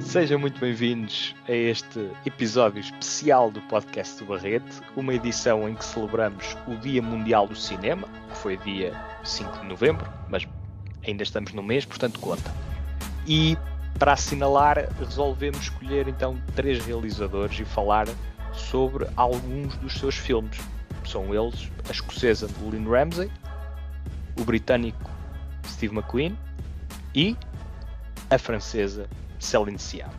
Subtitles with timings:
[0.00, 5.84] Sejam muito bem-vindos a este episódio especial do podcast do Barrete, uma edição em que
[5.84, 8.94] celebramos o Dia Mundial do Cinema, que foi dia
[9.24, 10.46] 5 de novembro, mas
[11.04, 12.54] ainda estamos no mês, portanto conta.
[13.26, 13.58] E
[13.98, 18.06] para assinalar, resolvemos escolher então três realizadores e falar
[18.52, 20.58] sobre alguns dos seus filmes.
[21.04, 23.30] São eles a escocesa Lynn Ramsey,
[24.38, 25.10] o britânico
[25.66, 26.36] Steve McQueen
[27.14, 27.36] e
[28.34, 30.10] a francesa Celine Siam.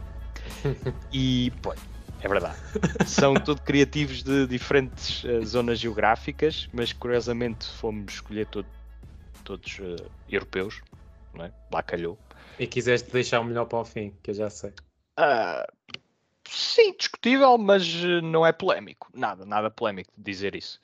[1.11, 1.73] E, pô,
[2.21, 2.57] é verdade.
[3.05, 8.67] São tudo criativos de diferentes uh, zonas geográficas, mas curiosamente fomos escolher todo,
[9.43, 10.81] todos uh, europeus,
[11.33, 11.53] não é?
[11.71, 12.17] Lá calhou.
[12.57, 14.71] E quiseste deixar o melhor para o fim, que eu já sei.
[15.19, 15.93] Uh,
[16.47, 17.87] sim, discutível, mas
[18.23, 19.09] não é polémico.
[19.13, 20.79] Nada, nada polémico de dizer isso.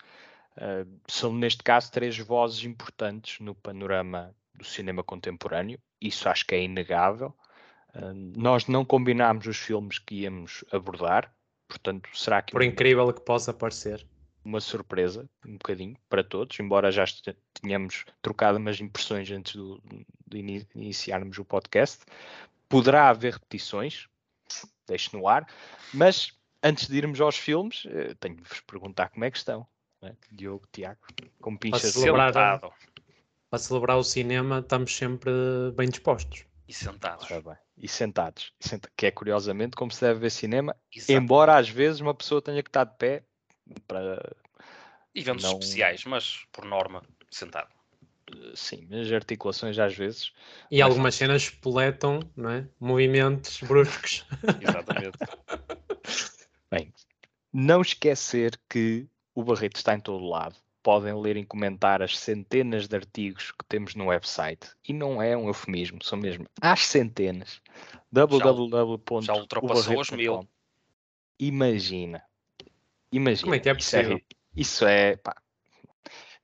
[0.58, 5.80] Uh, são, neste caso, três vozes importantes no panorama do cinema contemporâneo.
[6.02, 7.34] Isso acho que é inegável.
[7.94, 11.34] Uh, nós não combinámos os filmes que íamos abordar,
[11.68, 12.52] portanto, será que.
[12.52, 14.06] Por incrível que possa parecer.
[14.44, 17.06] Uma surpresa, um bocadinho, para todos, embora já
[17.62, 19.80] tenhamos trocado umas impressões antes do,
[20.26, 22.04] de iniciarmos o podcast.
[22.68, 24.08] Poderá haver repetições,
[24.88, 25.46] deixe no ar,
[25.94, 29.68] mas antes de irmos aos filmes, eh, tenho de vos perguntar como é que estão.
[30.02, 30.16] Né?
[30.32, 31.00] Diogo, Tiago,
[31.40, 32.62] com pinchas celebrar,
[33.52, 35.30] Para celebrar o cinema, estamos sempre
[35.76, 36.46] bem dispostos.
[36.70, 37.28] E sentados.
[37.28, 37.58] bem.
[37.78, 38.54] E sentados.
[38.96, 41.22] Que é curiosamente como se deve ver cinema, Exatamente.
[41.22, 43.26] embora às vezes uma pessoa tenha que estar de pé
[43.86, 44.34] para.
[45.14, 45.52] Eventos não...
[45.52, 47.68] especiais, mas por norma, sentado.
[48.34, 50.32] Eh, sim, as articulações às vezes.
[50.72, 50.90] E mas...
[50.90, 52.66] algumas cenas poletam, não é?
[52.80, 54.26] Movimentos bruscos.
[54.62, 55.18] Exatamente.
[56.72, 56.94] Bem,
[57.52, 62.88] não esquecer que o Barreto está em todo lado podem ler e comentar as centenas
[62.88, 64.70] de artigos que temos no website.
[64.88, 67.62] E não é um eufemismo, são mesmo às centenas.
[68.12, 69.22] www.
[69.22, 70.48] Já ultrapassou os mil.
[71.40, 72.24] Imagina.
[73.12, 73.44] Imagina.
[73.44, 74.22] Como é que é possível?
[74.56, 75.36] Isso é, isso é, pá,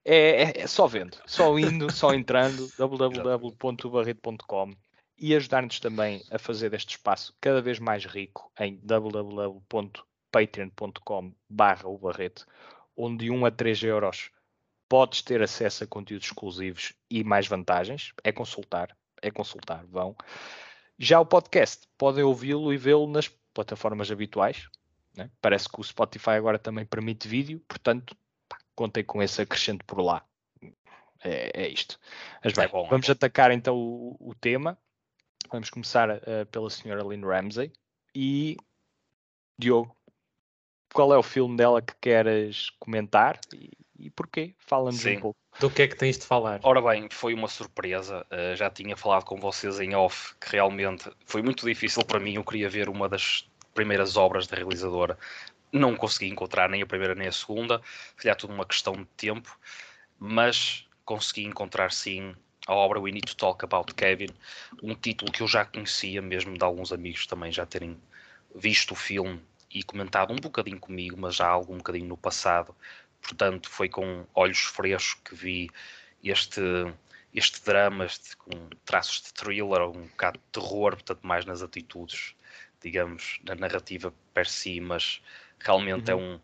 [0.09, 4.71] é, é, é, só vendo, só indo, só entrando, www.barreto.com
[5.19, 11.97] e ajudar-nos também a fazer este espaço cada vez mais rico em www.patreon.com barra o
[11.97, 12.47] Barreto
[12.97, 14.31] onde de 1 a 3 euros
[14.89, 18.13] podes ter acesso a conteúdos exclusivos e mais vantagens.
[18.23, 20.15] É consultar, é consultar, vão.
[20.97, 24.67] Já o podcast, podem ouvi-lo e vê-lo nas plataformas habituais.
[25.15, 25.29] Né?
[25.41, 28.15] Parece que o Spotify agora também permite vídeo, portanto,
[28.47, 30.25] pá, contem com esse acrescente por lá.
[31.23, 31.99] É, é isto.
[32.43, 34.77] Mas bem, é bom, vamos atacar então o, o, tema.
[35.51, 37.71] Vamos começar uh, pela senhora Lynn Ramsey
[38.13, 38.57] e
[39.57, 39.96] Diogo,
[40.93, 44.53] qual é o filme dela que queres comentar e, e porquê?
[44.57, 45.39] Fala-nos um pouco.
[45.59, 46.59] Do que é que tens de falar?
[46.63, 48.25] Ora bem, foi uma surpresa.
[48.31, 52.35] Uh, já tinha falado com vocês em off que realmente foi muito difícil para mim.
[52.35, 55.17] Eu queria ver uma das primeiras obras da realizadora.
[55.71, 57.81] Não consegui encontrar nem a primeira nem a segunda.
[58.15, 59.57] Foi tudo uma questão de tempo.
[60.19, 62.35] Mas consegui encontrar sim
[62.67, 64.29] a obra We Need to Talk About Kevin,
[64.83, 67.97] um título que eu já conhecia, mesmo de alguns amigos também já terem
[68.53, 72.75] visto o filme e comentado um bocadinho comigo, mas já algo um bocadinho no passado.
[73.21, 75.69] Portanto, foi com olhos frescos que vi
[76.23, 76.61] este,
[77.33, 82.35] este drama, este, com traços de thriller, um bocado de terror, portanto, mais nas atitudes,
[82.81, 85.21] digamos, na narrativa per si, mas
[85.59, 86.39] realmente é uhum.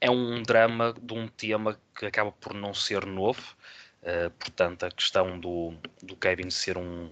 [0.00, 3.56] é, um, é um drama de um tema que acaba por não ser novo.
[4.02, 7.10] Uh, portanto, a questão do, do Kevin ser um,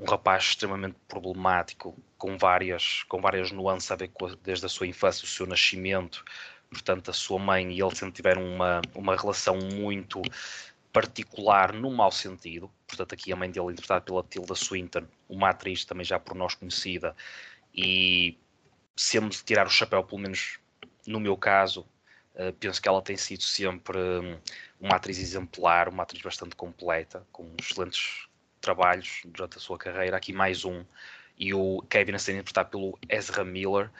[0.00, 4.68] um rapaz extremamente problemático, com várias, com várias nuances a ver com a, desde a
[4.68, 6.24] sua infância, o seu nascimento,
[6.70, 10.22] portanto, a sua mãe e ele sempre tiveram uma, uma relação muito
[10.90, 12.70] particular no mau sentido.
[12.88, 16.54] Portanto, aqui a mãe dele interpretada pela Tilda Swinton, uma atriz também já por nós
[16.54, 17.14] conhecida,
[17.74, 18.38] e
[18.96, 20.58] sempre tirar o chapéu, pelo menos
[21.06, 21.86] no meu caso,
[22.34, 24.38] uh, penso que ela tem sido sempre um,
[24.80, 28.29] uma atriz exemplar, uma atriz bastante completa, com excelentes
[28.60, 30.84] trabalhos durante a sua carreira, aqui mais um,
[31.38, 33.90] e o Kevin a ser interpretado pelo Ezra Miller,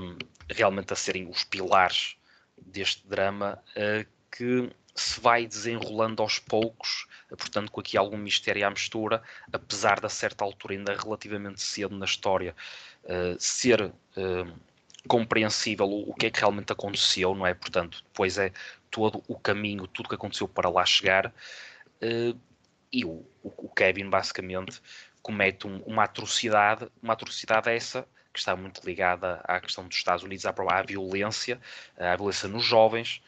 [0.00, 0.16] um,
[0.48, 2.16] realmente a serem os pilares
[2.56, 8.66] deste drama, uh, que se vai desenrolando aos poucos, uh, portanto, com aqui algum mistério
[8.66, 12.54] à mistura, apesar de a certa altura, ainda relativamente cedo na história,
[13.04, 13.92] uh, ser
[15.08, 17.54] compreensível o, o, que é que realmente aconteceu, não é?
[17.54, 18.52] Portanto, depois é
[18.90, 21.32] todo o caminho, tudo que aconteceu para lá chegar.
[22.00, 22.38] Uh,
[22.92, 24.80] e o, o, Kevin basicamente
[25.22, 30.22] comete um, uma atrocidade, uma atrocidade essa que está muito ligada à questão dos Estados
[30.22, 31.60] Unidos, à, à violência,
[31.96, 33.22] à violência nos jovens,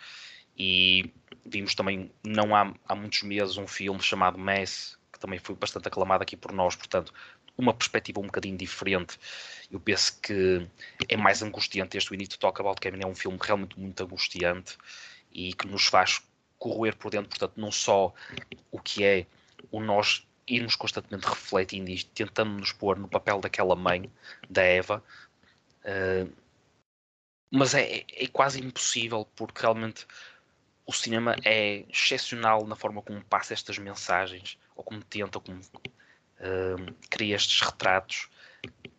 [0.56, 1.12] e
[1.44, 5.88] vimos também, não há, há muitos meses, um filme chamado Mess, que também foi bastante
[5.88, 7.12] aclamado aqui por nós, portanto,
[7.56, 9.19] uma perspectiva um bocadinho diferente.
[9.70, 10.67] Eu penso que
[11.08, 11.96] é mais angustiante.
[11.96, 14.76] Este We Need to Talk About Kevin é um filme realmente muito angustiante
[15.32, 16.20] e que nos faz
[16.58, 18.12] corroer por dentro, portanto, não só
[18.70, 19.26] o que é
[19.72, 24.11] nós irmos constantemente refletindo e tentando nos pôr no papel daquela mãe,
[24.49, 25.02] da Eva,
[25.84, 26.31] uh,
[27.50, 30.06] mas é, é, quase impossível porque realmente
[30.84, 36.94] o cinema é excepcional na forma como passa estas mensagens, ou como tenta, como uh,
[37.08, 38.28] cria estes retratos,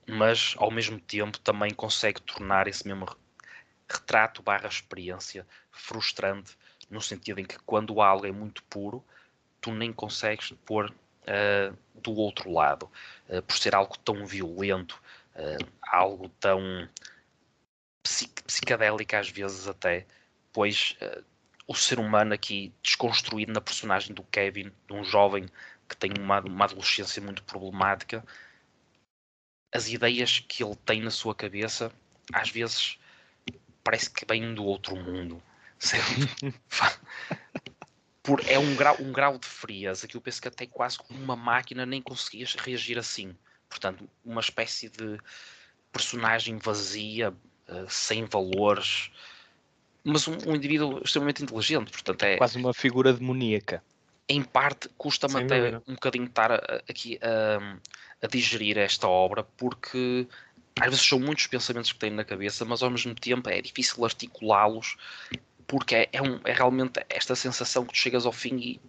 [0.07, 3.05] mas ao mesmo tempo também consegue tornar esse mesmo
[3.89, 6.57] retrato barra experiência frustrante,
[6.89, 9.03] no sentido em que quando algo é muito puro,
[9.65, 12.87] tu nem consegues pôr uh, do outro lado,
[13.27, 15.01] uh, por ser algo tão violento,
[15.35, 16.87] uh, algo tão
[18.03, 20.05] psic psicadélico às vezes até,
[20.53, 20.95] pois
[21.67, 25.47] o ser humano aqui desconstruído na personagem do Kevin, de um jovem
[25.89, 28.23] que tem uma, uma adolescência muito problemática,
[29.73, 31.91] as ideias que ele tem na sua cabeça
[32.31, 32.99] às vezes
[33.83, 35.41] parece que vêm do outro mundo.
[38.25, 41.21] Por, é um grau, um grau de frieza que eu penso que até quase como
[41.21, 43.35] uma máquina nem conseguias reagir assim.
[43.69, 45.19] Portanto, uma espécie de
[45.91, 49.11] personagem vazia, uh, sem valores,
[50.03, 51.91] mas um, um, indivíduo extremamente inteligente.
[51.91, 53.83] Portanto, é quase uma figura demoníaca.
[54.27, 55.83] Em parte, custa-me até dúvida.
[55.87, 57.77] um bocadinho estar a, aqui a,
[58.23, 60.27] a digerir esta obra, porque
[60.79, 64.03] às vezes são muitos pensamentos que tenho na cabeça, mas ao mesmo tempo é difícil
[64.03, 64.97] articulá-los
[65.67, 68.81] porque é, é, um, é, realmente esta sensação que tu chegas ao fim e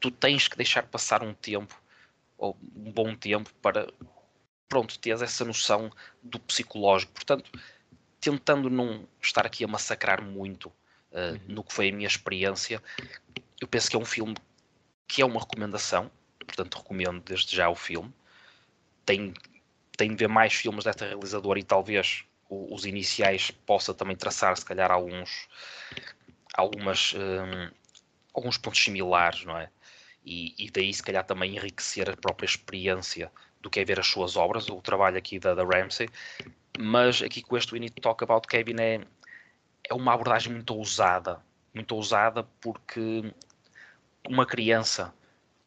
[0.00, 1.80] tu tens que deixar passar um tempo
[2.38, 3.86] ou um bom tempo para
[4.68, 5.90] pronto, teres essa noção
[6.22, 7.12] do psicológico.
[7.12, 7.50] Portanto,
[8.20, 10.66] tentando não estar aqui a massacrar muito
[11.10, 12.82] uh, no que foi a minha experiência,
[13.60, 14.34] eu penso que é um filme
[15.06, 18.12] que é uma recomendação, portanto recomendo desde já o filme.
[19.04, 19.34] Tem
[19.96, 22.24] tenho de ver mais filmes desta realizadora e talvez
[22.70, 25.48] os iniciais possa também traçar se calhar alguns
[26.54, 27.70] algumas um,
[28.34, 29.68] alguns pontos similares não é?
[30.24, 34.06] E, e, daí se calhar também enriquecer a própria experiência do que é ver as
[34.06, 36.08] suas obras o trabalho aqui da, da Ramsey
[36.78, 39.00] mas aqui com este We Need to Talk About Kevin é,
[39.88, 41.40] é uma abordagem muito ousada.
[41.74, 43.32] Muito ousada porque
[44.28, 45.12] uma criança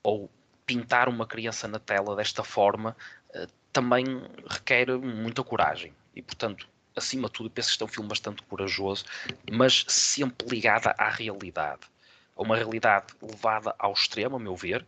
[0.04, 0.30] ou
[0.66, 2.96] pintar uma criança na tela desta forma
[3.36, 4.06] uh, também
[4.48, 5.94] requer muita coragem.
[6.16, 9.06] E, portanto, acima de tudo, penso que este é um filme bastante corajoso,
[9.52, 11.82] mas sempre ligada à realidade.
[12.36, 14.86] A uma realidade levada ao extremo, a meu ver,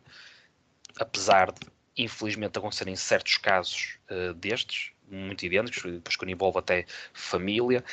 [0.99, 1.67] apesar de,
[1.97, 7.83] infelizmente, acontecerem certos casos uh, destes, muito idênticos, depois que envolve até família,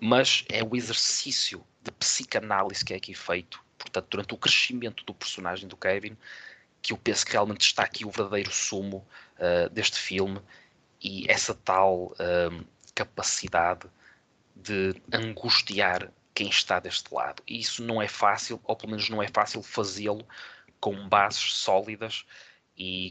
[0.00, 5.14] mas é o exercício de psicanálise que é aqui feito, portanto, durante o crescimento do
[5.14, 6.16] personagem do Kevin,
[6.80, 9.06] que eu penso que realmente está aqui o verdadeiro sumo
[9.38, 10.40] uh, deste filme
[11.02, 13.88] e essa tal uh, capacidade
[14.54, 17.42] de angustiar quem está deste lado.
[17.46, 20.26] E isso não é fácil, ou pelo menos não é fácil fazê-lo
[20.80, 22.24] com bases sólidas
[22.76, 23.10] e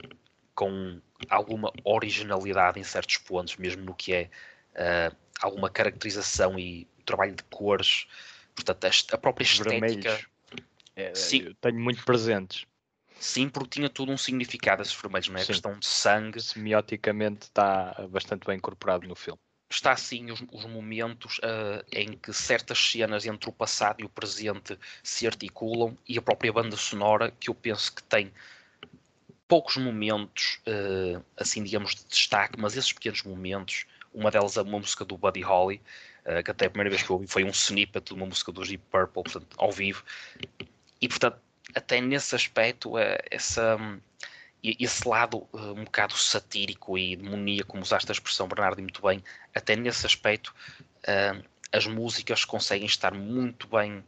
[0.54, 4.30] com alguma originalidade em certos pontos, mesmo no que é
[4.76, 8.08] uh, alguma caracterização e trabalho de cores.
[8.56, 10.20] Portanto, a, própria estética.
[10.96, 11.56] É, Sim.
[11.60, 12.68] tenho muito presentes.
[13.20, 15.42] Sim, porque tinha todo um significado esses vermelhos, não é?
[15.42, 16.42] A questão de sangue.
[16.42, 19.40] Semioticamente está bastante bem incorporado no filme.
[19.74, 24.10] Está sim os, os momentos uh, em que certas cenas entre o passado e o
[24.10, 28.32] presente se articulam e a própria banda sonora, que eu penso que tem
[29.48, 34.78] poucos momentos, uh, assim digamos, de destaque, mas esses pequenos momentos, uma delas é uma
[34.78, 35.82] música do Buddy Holly,
[36.24, 38.52] uh, que até a primeira vez que eu ouvi foi um snippet de uma música
[38.52, 40.04] do Deep Purple, portanto, ao vivo,
[41.02, 41.40] e portanto
[41.74, 42.94] até nesse aspecto,
[43.32, 43.80] essa,
[44.64, 49.24] esse lado eh, um bocado satírico e demoníaco, como usaste a expressão, Bernardo, muito bem,
[49.54, 50.54] até nesse aspecto,
[51.04, 51.42] eh,
[51.72, 54.04] as músicas conseguem estar muito bem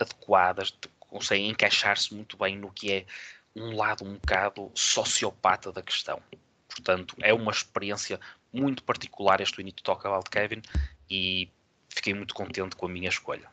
[0.00, 3.06] adequadas, conseguem encaixar-se muito bem no que é
[3.54, 6.20] um lado um bocado sociopata da questão.
[6.68, 8.18] Portanto, é uma experiência
[8.52, 10.62] muito particular este We Need to Talk About Kevin
[11.08, 11.48] e
[11.88, 13.51] fiquei muito contente com a minha escolha.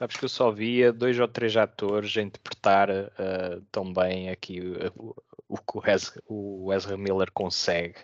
[0.00, 4.58] Sabes que eu só via dois ou três atores a interpretar uh, tão bem aqui
[4.58, 5.14] uh,
[5.46, 7.98] o que o, Ezra, o Ezra Miller consegue.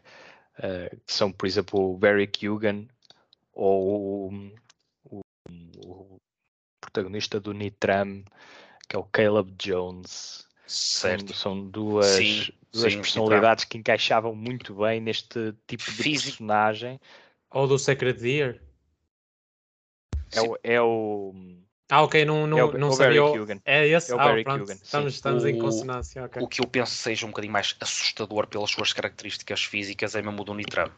[0.59, 2.87] Uh, que são, por exemplo, o Barry Keoghan
[3.55, 4.53] ou o,
[5.05, 5.21] o,
[5.87, 6.21] o,
[6.83, 8.23] protagonista do Nitram,
[8.87, 10.47] que é o Caleb Jones.
[10.67, 11.33] Certo.
[11.33, 13.71] São, são duas, sim, duas sim, personalidades Nitram.
[13.71, 16.37] que encaixavam muito bem neste tipo de Físico.
[16.37, 17.01] personagem.
[17.51, 18.61] Ou do Secret Deer.
[20.31, 21.33] É o, é o
[21.89, 23.23] Ah, ok, não, não, É o- não o sabia.
[23.23, 23.61] Barry.
[23.65, 24.11] É esse?
[24.11, 24.67] É o ah, Barry pronto.
[24.67, 24.79] Sim.
[24.83, 26.43] Estamos, estamos em O- consonância, ok.
[26.43, 30.43] O que eu penso seja um bocadinho mais assustador pelas suas características físicas é mesmo
[30.43, 30.91] o do Nitram.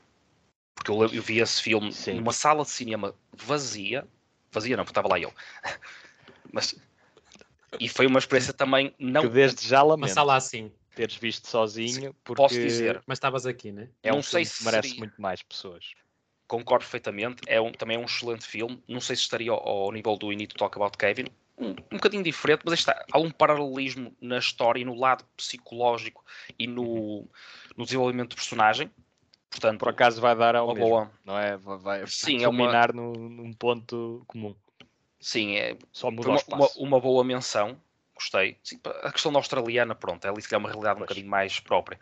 [0.75, 2.15] Porque eu, eu vi esse filme Sim.
[2.15, 4.07] numa sala de cinema vazia.
[4.51, 5.33] Vazia não, porque estava lá eu.
[6.53, 6.75] Mas.
[7.79, 9.23] E foi uma experiência também não.
[9.23, 13.45] Que desde já Uma lamento sala assim, teres visto sozinho, porque Posso dizer, mas estavas
[13.45, 13.91] aqui, né?
[14.03, 15.85] é não um sei se merece seria- muito mais pessoas.
[16.49, 17.43] Concordo perfeitamente.
[17.47, 18.83] É um, também é um excelente filme.
[18.89, 21.27] Não sei se estaria ao, ao nível do We Need to Talk About Kevin.
[21.57, 23.05] Um, um bocadinho diferente, mas está.
[23.13, 26.25] Há um paralelismo na história e no lado psicológico
[26.59, 27.29] e no,
[27.77, 28.91] no desenvolvimento do personagem.
[29.51, 31.11] Portanto, Por acaso vai dar ao mesmo, boa.
[31.25, 31.57] não é?
[31.57, 34.55] Vai, vai Sim, vai é uma- culminar num, num ponto comum.
[35.21, 37.81] Sim, é, Só muda uma, uma, uma boa menção,
[38.15, 38.57] gostei.
[38.63, 41.09] Sim, a questão da australiana, pronto, é se calhar uma realidade um Pois.
[41.09, 41.99] bocadinho mais própria.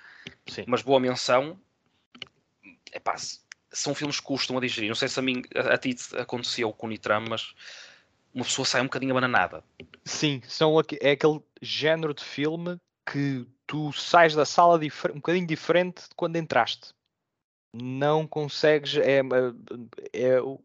[0.46, 0.64] Sim.
[0.66, 1.58] Mas boa menção,
[2.92, 3.40] epá, s-
[3.78, 4.88] são filmes que custam a digerir.
[4.88, 7.54] Não sei se a mim, a, ti te aconteceu com o Nitram, mas
[8.34, 9.62] uma pessoa sai um bocadinho abananada.
[10.04, 12.80] Sim, são é aquele género de filme
[13.10, 16.94] que tu sais da sala um bocadinho diferente de quando entraste.
[17.72, 18.96] Não consegues.
[18.96, 19.20] É,
[20.12, 20.60] é o,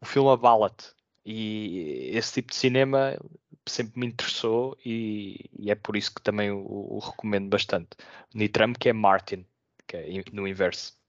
[0.00, 0.86] o filme abala-te.
[1.24, 3.18] E esse tipo de cinema
[3.66, 7.90] sempre me interessou e, e é por isso que também o, o recomendo bastante.
[8.34, 9.44] Nitram, que é Martin,
[9.86, 10.99] que é no inverso,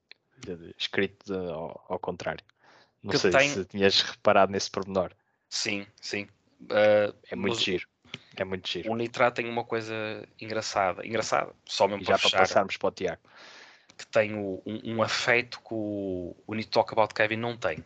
[0.78, 2.44] escrito ao, ao contrário.
[3.04, 5.12] Não Que sei tem- se tinhas reparado nesse pormenor.
[5.50, 6.28] Sim, sim.
[6.64, 7.88] Uh, É muito mas giro.
[8.36, 8.92] É muito giro.
[8.92, 9.94] O Nitra tem uma coisa
[10.40, 13.22] engraçada, engraçada, só mesmo E para já para fechar, passarmos para o Tiago.
[13.98, 17.84] que tem o- um, um afeto que o, o Need Talk About Kevin não tem.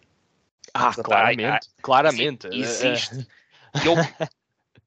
[0.73, 2.47] Ah, Portanto, claramente, há- há- claramente.
[2.47, 3.27] Eh, eh, Existe.
[3.85, 3.95] Eu,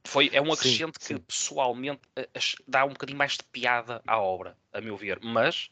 [0.05, 1.19] foi, é um Sim, acrescente que sim.
[1.19, 2.01] pessoalmente
[2.35, 5.19] ach- dá um bocadinho mais de piada à obra, a meu ver.
[5.23, 5.71] Mas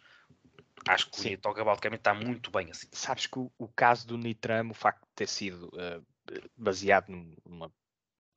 [0.88, 1.28] acho que o Sim.
[1.30, 2.86] Need to Talk About Kevin está muito bem assim.
[2.92, 6.00] sabes que o, o caso do Nitram, o facto de ter sido eh,
[6.56, 7.72] baseado num- numa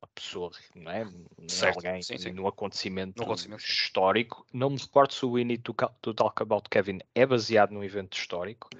[0.02, 1.02] uma pessoa, não é?
[1.38, 2.32] Em Certo, alguém, sim, sim.
[2.32, 4.46] num acontecimento, Num acontecimento, histórico.
[4.52, 8.70] Não me recordo se o Ca- to Talk About Kevin é baseado num evento histórico.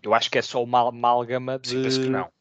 [0.00, 2.32] Eu acho que é só uma amálgama de Sim, penso que não.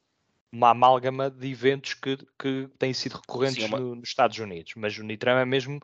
[0.51, 4.37] uma amálgama de eventos que, que têm sido recorrentes Sim, é uma- no- nos Estados
[4.37, 4.73] Unidos.
[4.75, 5.79] Mas o Nitram é mesmo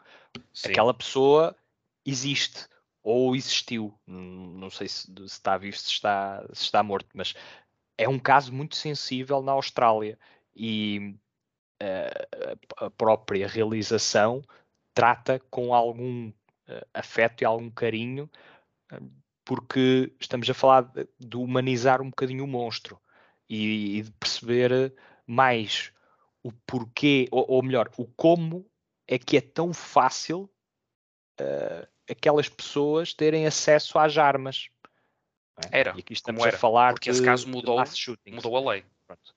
[0.64, 1.56] aquela pessoa
[2.06, 2.68] existe
[3.06, 3.94] ou existiu.
[4.08, 7.36] Não sei se, se está vivo, se está, se está morto, mas
[7.98, 10.18] é um caso muito sensível na Austrália
[10.56, 11.16] e
[11.80, 12.28] eh,
[12.78, 14.42] a- própria realização
[14.94, 16.32] trata com algum
[16.68, 18.30] eh, afeto e algum carinho,
[18.92, 19.00] eh,
[19.46, 23.00] porque estamos a falar de, de humanizar um bocadinho o monstro
[23.50, 24.96] e, e de perceber
[25.28, 25.92] mais
[26.44, 28.66] o porquê, ou, ou melhor, o como
[29.08, 30.50] é que é tão fácil
[31.40, 34.70] eh, aquelas pessoas terem acesso às armas.
[35.72, 35.80] é?
[35.80, 37.84] Era, E aqui estamos a era, falar porque de, esse caso mudou-.
[38.28, 38.86] Mudou a lei.
[39.08, 39.36] Pronto.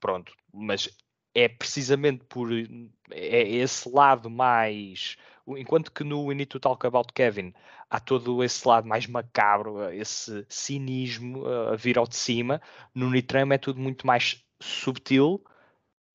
[0.00, 0.88] Pronto, mas
[1.34, 5.16] é precisamente por é esse lado mais.
[5.46, 7.54] Enquanto que no We Need to Talk About Kevin
[7.88, 12.60] há todo esse lado mais macabro, esse cinismo uh, a vir ao de cima,
[12.94, 15.44] no Nitram é tudo muito mais subtil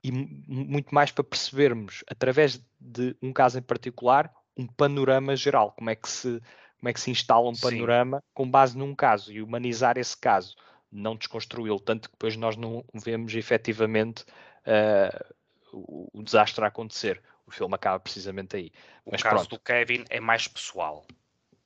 [0.04, 5.72] e mu- muito mais para percebermos, através de um caso em particular, um panorama geral,
[5.72, 6.42] como é que se,
[6.80, 7.62] como é que se instala um Sim.
[7.62, 10.56] panorama com base num caso e humanizar esse caso
[10.92, 14.26] não desconstruí-lo, tanto que depois nós não vemos efetivamente
[14.66, 15.26] eh,
[15.72, 17.22] o, o desastre a acontecer.
[17.46, 18.72] O filme acaba precisamente aí.
[19.06, 19.50] O Mas caso pronto.
[19.50, 21.06] do Kevin é mais pessoal.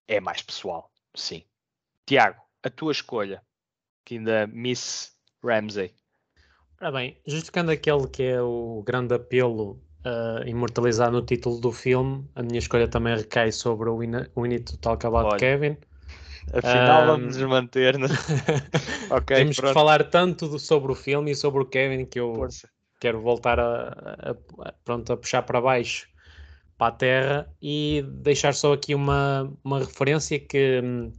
[0.08, 1.44] É mais pessoal, sim.
[2.06, 3.42] Tiago, a tua escolha,
[4.04, 5.96] que ainda Miss Ramsey.
[6.80, 12.28] Ora bem, justificando aquele que é o grande apelo uh, imortalizado no título do filme,
[12.36, 15.78] a minha escolha também recai sobre o Ne- We Need to Talk About Olha, Kevin.
[16.54, 17.98] Afinal, Ahm, vamos nos manter.
[17.98, 18.08] No...
[19.12, 19.74] ok, Temos que pronto.
[19.74, 22.70] falar tanto do- sobre o filme e sobre o Kevin que eu Força.
[23.00, 24.36] quero voltar a, a-
[24.68, 26.08] a- pronto, a puxar para baixo
[26.78, 31.12] para a terra e deixar só aqui uma, uma referência que hum,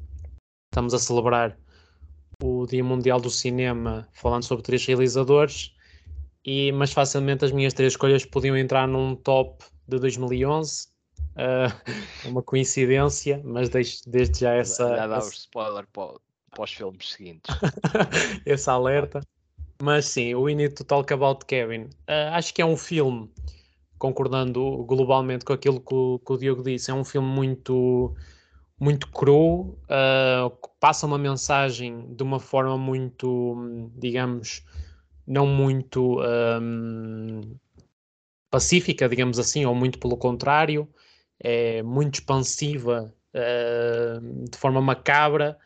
[0.71, 1.57] estamos a celebrar
[2.43, 5.73] o Dia Mundial do Cinema falando sobre três realizadores
[6.44, 10.88] e mas facilmente as minhas três escolhas podiam entrar num top de 2011
[11.37, 11.66] Ah,
[12.28, 16.14] uma coincidência mas deixo desde já essa, Já dá essa- o spoiler para,
[16.50, 17.54] para os filmes seguintes.
[18.44, 19.20] esse alerta.
[19.82, 21.88] Mas sim, o We Need to Talk About Kevin.
[22.06, 23.28] Ah, acho que é um filme,
[23.99, 28.14] concordando globalmente com aquilo que o, que o Diogo disse, é um filme muito,
[28.78, 29.78] muito cru,
[30.62, 34.64] que passa uma mensagem de uma forma muito, hum, digamos,
[35.26, 36.21] não muito
[36.61, 37.57] hum,
[38.50, 40.88] pacífica, digamos assim, ou muito pelo contrário,
[41.41, 45.59] é muito expansiva, ah, de forma macabra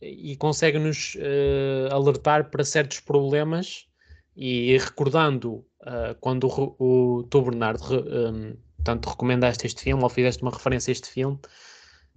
[0.00, 3.86] e consegue-nos eh, alertar para certos problemas
[4.34, 10.42] e recordando uh, quando o, o tu, Bernardo, um, tanto recomendaste este filme ou fizeste
[10.42, 11.38] uma referência a este filme,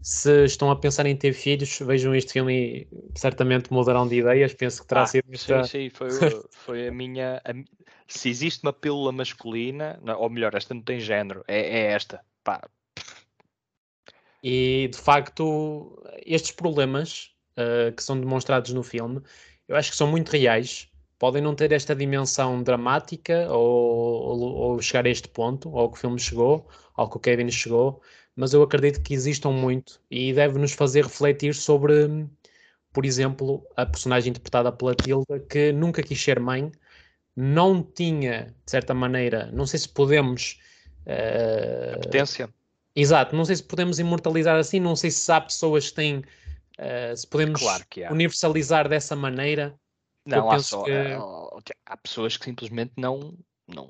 [0.04, 4.54] se estão a pensar em ter filhos, vejam este filme e certamente mudarão de ideias.
[4.54, 5.38] Penso que terá ah, sido.
[5.38, 6.10] Sim, sim, foi,
[6.52, 7.42] foi a minha.
[7.46, 7.54] A,
[8.06, 12.20] se existe uma pílula masculina, ou melhor, esta não tem género, é, é esta.
[12.44, 12.62] Pá.
[14.44, 19.22] E de facto, estes problemas uh, que são demonstrados no filme,
[19.70, 20.90] eu acho que são muito reais.
[21.18, 25.98] Podem não ter esta dimensão dramática ou, ou, ou chegar a este ponto, ao que
[25.98, 28.02] o filme chegou, ao que o Kevin chegou,
[28.36, 32.28] mas eu acredito que existam muito e deve nos fazer refletir sobre,
[32.92, 36.72] por exemplo, a personagem interpretada pela Tilda, que nunca quis ser mãe,
[37.36, 40.60] não tinha, de certa maneira, não sei se podemos.
[41.06, 42.50] Uh, Apetência.
[42.96, 46.18] Exato, não sei se podemos imortalizar assim, não sei se há pessoas que têm.
[46.80, 49.76] Uh, se podemos claro universalizar dessa maneira.
[50.26, 50.92] Não, há, só, que...
[51.86, 53.38] há pessoas que simplesmente não,
[53.68, 53.90] não,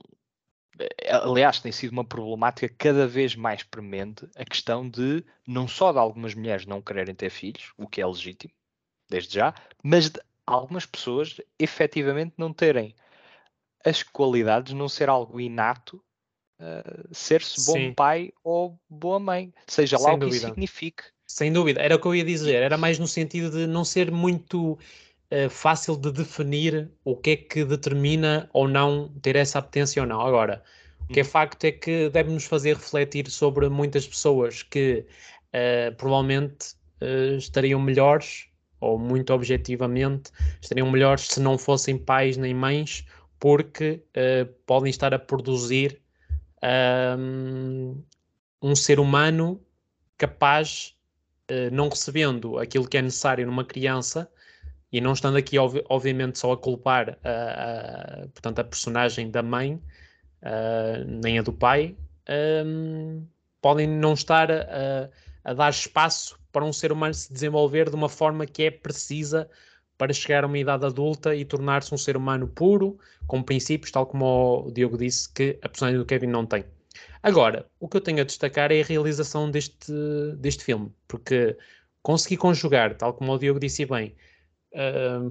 [1.07, 5.99] aliás, tem sido uma problemática cada vez mais premente a questão de não só de
[5.99, 8.53] algumas mulheres não quererem ter filhos, o que é legítimo,
[9.09, 9.53] desde já,
[9.83, 12.95] mas de algumas pessoas efetivamente não terem
[13.85, 16.03] as qualidades, não ser algo inato,
[16.59, 17.93] uh, ser-se bom Sim.
[17.93, 21.03] pai ou boa mãe, seja lá Sem o que isso signifique.
[21.27, 24.11] Sem dúvida, era o que eu ia dizer, era mais no sentido de não ser
[24.11, 24.77] muito
[25.33, 30.07] uh, fácil de definir o que é que determina ou não ter essa apetência ou
[30.07, 30.21] não.
[30.21, 30.63] Agora,
[31.09, 31.29] o que é uhum.
[31.29, 35.05] facto é que deve nos fazer refletir sobre muitas pessoas que
[35.49, 38.47] uh, provavelmente uh, estariam melhores,
[38.79, 43.05] ou muito objetivamente, estariam melhores se não fossem pais nem mães,
[43.39, 44.03] porque
[44.65, 46.01] podem estar a produzir
[47.17, 48.01] um,
[48.61, 49.61] um ser humano
[50.17, 50.95] capaz,
[51.71, 54.29] não recebendo aquilo que é necessário numa criança,
[54.93, 59.81] e não estando aqui, obviamente, só a culpar a, portanto, a personagem da mãe,
[60.43, 61.95] uh, nem a do pai,
[62.63, 63.25] um,
[63.60, 65.10] podem não estar a,
[65.43, 69.49] a, dar espaço para um ser humano se desenvolver de uma forma que é precisa
[69.97, 74.06] para chegar a uma idade adulta e tornar-se um ser humano puro, com princípios, tal
[74.06, 76.65] como o Diogo disse, que a personagem do Kevin não tem.
[77.23, 79.91] Agora, o que eu tenho a destacar é a realização deste,
[80.38, 81.58] deste filme, porque
[82.03, 84.13] consegui conjugar, tal como o Diogo disse bem,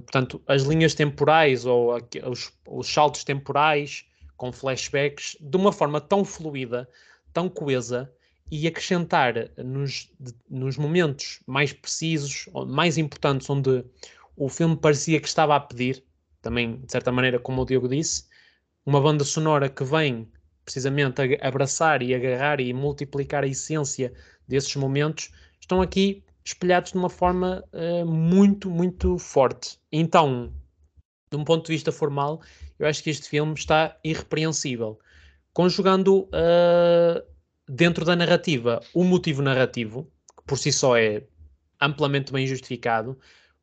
[0.05, 1.93] portanto, as linhas temporais ou
[2.25, 4.05] os, os, saltos temporais
[4.37, 6.89] com flashbacks de uma forma tão fluida,
[7.33, 8.11] tão coesa
[8.49, 10.09] e acrescentar nos,
[10.49, 13.83] nos momentos mais precisos, mais importantes, onde
[14.35, 16.03] o filme parecia que estava a pedir,
[16.41, 18.25] também de certa maneira, como o Diogo disse,
[18.85, 20.27] uma banda sonora que vem
[20.63, 24.13] precisamente abraçar e agarrar e multiplicar a essência
[24.47, 29.79] desses momentos, estão aqui espelhados de uma forma uh, muito, muito forte.
[29.91, 30.53] Então,
[31.31, 32.41] de um ponto de vista formal,
[32.77, 34.99] eu acho que este filme está irrepreensível.
[35.53, 37.23] Conjugando uh,
[37.67, 41.23] dentro da narrativa o motivo narrativo, que por si só é
[41.79, 43.17] amplamente bem justificado,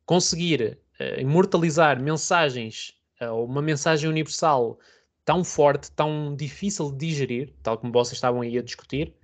[0.06, 4.78] conseguir uh, imortalizar mensagens ou uma mensagem universal
[5.26, 9.14] tão forte, tão difícil de digerir, tal como vocês estavam aí a discutir,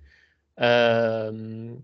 [0.57, 1.83] uh,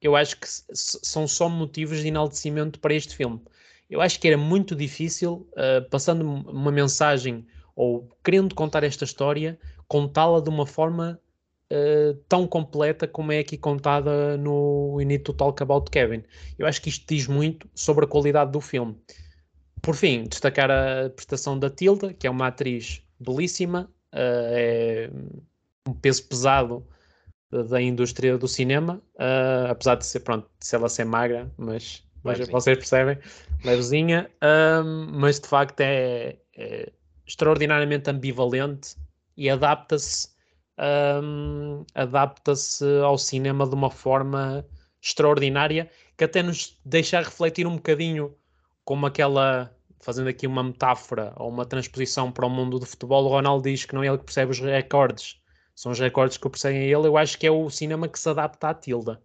[0.00, 3.40] eu acho que são só motivos de enaltecimento para este filme.
[3.88, 9.58] Eu acho que era muito difícil, uh, passando uma mensagem ou querendo contar esta história,
[9.88, 11.20] contá-la de uma forma
[11.72, 16.22] uh, tão completa como é aqui contada no Need to Talk About Kevin.
[16.58, 18.96] Eu acho que isto diz muito sobre a qualidade do filme.
[19.82, 25.10] Por fim, destacar a prestação da Tilda, que é uma atriz belíssima, uh, é
[25.86, 26.86] um peso pesado
[27.50, 32.48] da indústria do cinema, uh, apesar de ser, pronto, de ela ser magra, mas, mas
[32.48, 33.18] vocês percebem,
[33.64, 34.30] levezinha,
[34.84, 36.92] um, mas de facto é, é
[37.26, 38.96] extraordinariamente ambivalente
[39.36, 40.28] e adapta-se
[41.22, 44.64] um, adapta-se ao cinema de uma forma
[45.02, 48.34] extraordinária que até nos deixa refletir um bocadinho
[48.84, 53.28] como aquela fazendo aqui uma metáfora ou uma transposição para o mundo do futebol, o
[53.28, 55.39] Ronaldo diz que não é ele que percebe os recordes,
[55.80, 58.18] são os recordes que o perseguem a ele, eu acho que é o cinema que
[58.18, 59.18] se adapta à Tilda.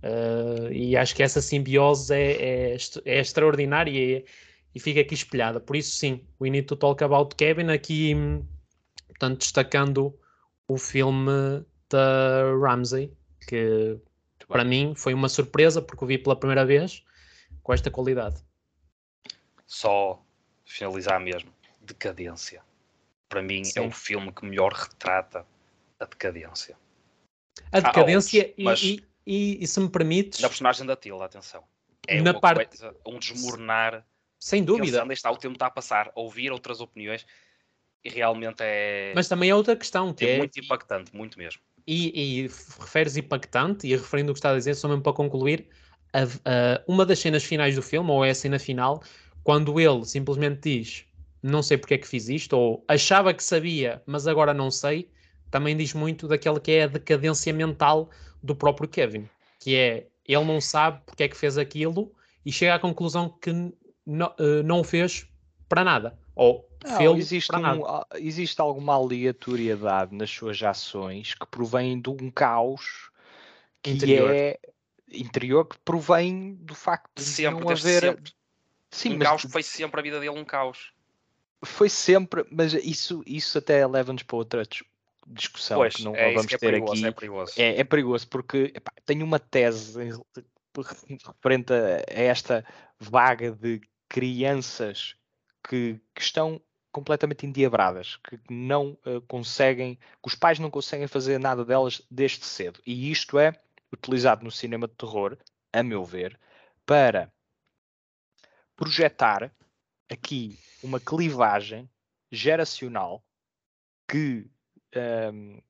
[0.00, 4.24] Uh, e acho que essa simbiose é, é, é extraordinária e,
[4.72, 5.58] e, fica aqui espelhada.
[5.58, 8.14] Por isso, sim, We Need to Talk About Kevin, aqui,
[9.08, 10.16] portanto, destacando
[10.68, 13.12] o filme da Ramsey,
[13.48, 13.98] que
[14.46, 17.02] para mim foi uma surpresa porque o vi pela primeira vez
[17.60, 18.36] com esta qualidade.
[19.66, 20.22] Só
[20.64, 22.62] finalizar mesmo, decadência.
[23.28, 23.80] Para mim sim.
[23.80, 25.44] é o filme que melhor retrata
[26.00, 26.76] a decadência.
[27.72, 28.82] A decadência outros, mas...
[28.82, 30.40] e, e, e, se me permites.
[30.40, 31.64] Na personagem da Tila, atenção.
[32.06, 32.78] É na parte...
[32.78, 34.06] Coisa, um desmoronar.
[34.40, 34.98] Sem dúvida.
[34.98, 37.26] Pensando, está, o tempo está a passar, a ouvir outras opiniões.
[38.04, 39.12] E realmente é.
[39.14, 40.38] Mas também é outra questão, que é, é.
[40.38, 41.60] muito impactante, muito mesmo.
[41.86, 45.68] E, e referes impactante, e referindo o que está a dizer, só mesmo para concluir,
[46.12, 49.02] a, a, uma das cenas finais do filme, ou é a cena final,
[49.42, 51.08] quando ele simplesmente diz
[51.42, 55.10] não sei porque é que fiz isto, ou achava que sabia, mas agora não sei,
[55.50, 58.10] também diz muito daquela que é a decadência mental
[58.42, 62.12] do próprio Kevin, que é ele não sabe porque é que fez aquilo
[62.44, 63.52] e chega à conclusão que
[64.06, 65.26] não, uh, não fez
[65.68, 66.18] para nada.
[66.34, 67.82] Ou não, existe, um,
[68.14, 73.10] existe alguma aleatoriedade nas suas ações que provém de um caos
[73.82, 74.30] que interior.
[74.30, 74.58] é
[75.10, 78.02] interior que provém do facto de sempre, não haver.
[78.02, 78.32] Sempre.
[78.90, 79.28] Sim, um mas...
[79.28, 80.92] caos foi sempre a vida dele um caos.
[81.62, 84.64] Foi sempre, mas isso, isso até leva-nos para outra
[85.28, 87.06] discussão pois, que não é vamos é ter perigoso, aqui.
[87.06, 87.52] É perigoso.
[87.56, 89.98] É, é perigoso porque epá, tenho uma tese
[90.76, 92.64] referente a, a esta
[92.98, 95.14] vaga de crianças
[95.68, 96.60] que, que estão
[96.90, 102.44] completamente endiabradas, que não uh, conseguem, que os pais não conseguem fazer nada delas desde
[102.44, 102.80] cedo.
[102.86, 103.52] E isto é
[103.92, 105.36] utilizado no cinema de terror,
[105.72, 106.38] a meu ver,
[106.84, 107.32] para
[108.74, 109.52] projetar
[110.10, 111.88] aqui uma clivagem
[112.30, 113.22] geracional
[114.08, 114.50] que
[114.96, 115.60] um,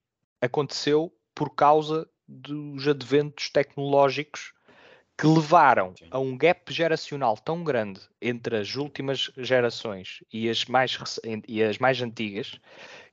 [0.40, 4.52] aconteceu por causa dos adventos tecnológicos
[5.16, 6.06] que levaram Sim.
[6.10, 10.96] a um gap geracional tão grande entre as últimas gerações e as mais,
[11.48, 12.60] e as mais antigas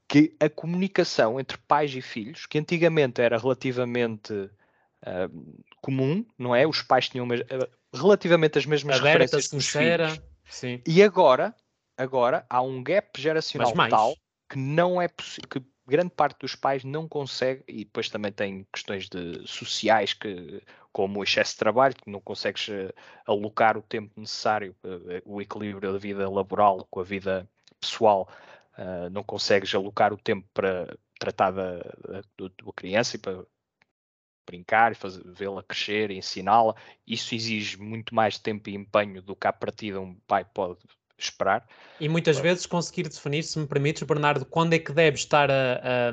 [0.08, 6.68] que a comunicação entre pais e filhos, que antigamente era relativamente uh, comum, não é?
[6.68, 10.26] Os pais tinham uh, relativamente as mesmas Aberta, referências sincera, filhos.
[10.48, 10.82] Sim.
[10.86, 11.56] E agora,
[11.98, 14.16] agora há um gap geracional tal
[14.48, 18.66] que não é possível, que grande parte dos pais não consegue, e depois também tem
[18.72, 22.94] questões de sociais que como o excesso de trabalho, que não consegues eh,
[23.26, 27.50] alocar o tempo necessário, eh, o equilíbrio da vida laboral com a vida
[27.82, 28.30] pessoal,
[28.78, 33.46] uh, não consegues alocar o tempo para tratar da, da, da criança e para
[34.46, 34.96] brincar e
[35.26, 36.76] vê-la crescer, ensiná-la.
[37.06, 40.80] Isso exige muito mais tempo e empenho do que a partida um pai pode
[41.18, 41.66] esperar.
[42.00, 45.76] E muitas vezes conseguir definir, se me permites, Bernardo, quando é que deves estar a,
[45.76, 46.12] a,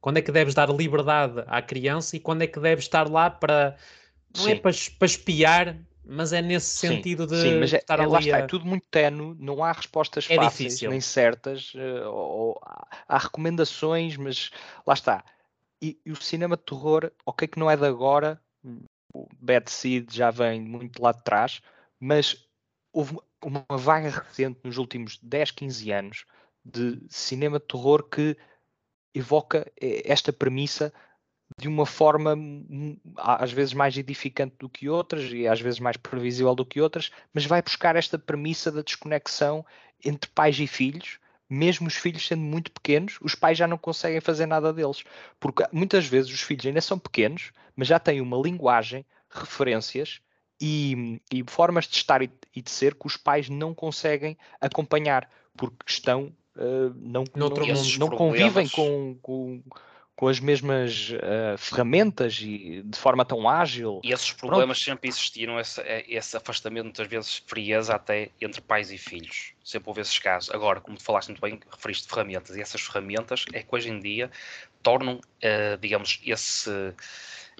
[0.00, 3.30] quando é que deves dar liberdade à criança e quando é que deves estar lá
[3.30, 3.76] para
[4.36, 4.52] não é sim.
[4.52, 8.12] é para, para espiar, mas é nesse sentido de sim, mas é, estar é, ali.
[8.12, 8.40] Lá está, a...
[8.40, 10.90] é tudo muito tenue, não há respostas é fáceis difícil.
[10.90, 12.60] nem certas, uh, ou,
[13.08, 14.50] há recomendações, mas
[14.86, 15.24] lá está
[15.84, 18.40] e, e, o cinema de terror, ok que não é de agora,
[19.12, 21.60] o Bad Seed já vem muito lá de trás,
[22.00, 22.46] mas
[22.90, 26.24] houve uma vaga recente nos últimos 10, 15 anos
[26.64, 28.36] de cinema de terror que
[29.14, 30.92] evoca eh, esta premissa
[31.58, 32.36] de uma forma
[33.16, 37.10] às vezes mais edificante do que outras e às vezes mais previsível do que outras,
[37.32, 39.64] mas vai buscar esta premissa da desconexão
[40.02, 44.20] entre pais e filhos mesmo os filhos sendo muito pequenos, os pais já não conseguem
[44.20, 45.04] fazer nada deles.
[45.38, 50.20] Porque muitas vezes os filhos ainda são pequenos, mas já têm uma linguagem, referências
[50.60, 55.28] e, e formas de estar e, e, de ser que os pais não conseguem acompanhar,
[55.56, 56.32] porque estão.
[56.56, 57.50] Uh, não, não,
[57.98, 59.60] não convivem com, com
[60.16, 64.00] com as mesmas uh, ferramentas e de forma tão ágil.
[64.04, 64.84] E esses problemas Pronto.
[64.84, 69.52] sempre existiram, esse, é, esse, afastamento, muitas vezes frieza até entre pais e filhos.
[69.64, 70.50] Sempre houve esses casos.
[70.54, 73.98] Agora, como tu falaste muito bem, referiste ferramentas, e essas ferramentas é que hoje em
[73.98, 74.30] dia
[74.82, 76.70] tornam, uh, digamos, esse,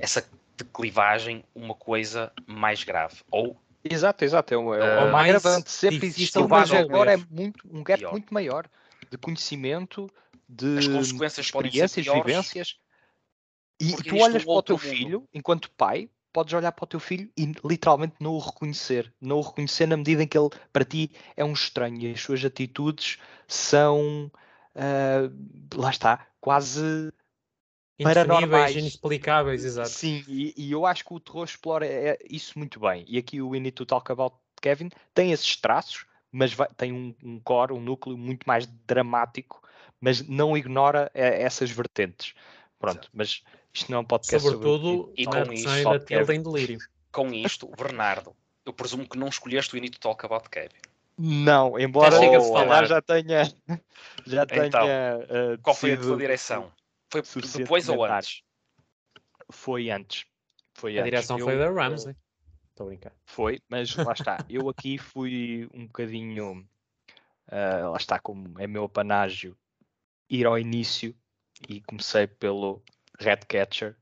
[0.00, 0.24] essa
[0.56, 3.16] declivagem uma coisa mais grave.
[3.30, 4.54] Ou Exato, exato.
[4.54, 5.70] É uma, é uma uh, agravante.
[5.70, 8.12] Sempre existiu, mas agora é muito, um gap pior.
[8.12, 8.66] muito maior
[9.10, 10.10] de conhecimento,
[10.48, 12.76] de As consequências experiências, vivências.
[13.78, 17.30] E, tu olhas para o teu filho, enquanto pai, podes olhar para o teu filho
[17.36, 19.12] e literalmente não o reconhecer.
[19.20, 22.20] Não o reconhecer na medida em que ele, para ti, é um estranho e as
[22.20, 24.30] suas atitudes são,
[24.74, 27.12] uh, lá está, quase
[28.02, 28.74] paranormais.
[28.74, 29.88] inexplicáveis, exato.
[29.88, 33.04] Sim, e, e, eu acho que o terror explora é, isso muito bem.
[33.06, 36.92] E aqui o We Need to Talk About Kevin tem esses traços, mas vai, tem
[36.92, 39.64] um, um core, um núcleo muito mais dramático
[40.04, 42.34] mas não ignora eh, essas vertentes.
[42.78, 45.12] Pronto, mas isto não é um podcast Sobretudo, sobre...
[45.16, 46.78] e com isto, da Tilda em delírio.
[47.10, 50.76] Com isto, Bernardo, eu presumo que não escolheste o Inito Talk About Kevin.
[51.16, 52.84] Não, embora já, oh, falar.
[52.84, 53.44] já tenha
[54.26, 56.70] já então, tenha uh, qual foi a tua direção?
[57.22, 58.42] Foi depois ou antes?
[59.50, 60.26] Foi antes.
[60.74, 61.10] Foi a antes.
[61.10, 62.16] direção eu, foi da Ramsey.
[62.70, 63.12] Estou a brincar.
[63.24, 64.38] Foi, mas lá está.
[64.50, 66.66] Eu aqui fui um bocadinho.
[67.46, 69.56] Uh, lá está, como é meu apanágio,
[70.28, 71.14] ir ao início
[71.68, 72.82] e comecei pelo
[73.20, 73.96] Redcatcher.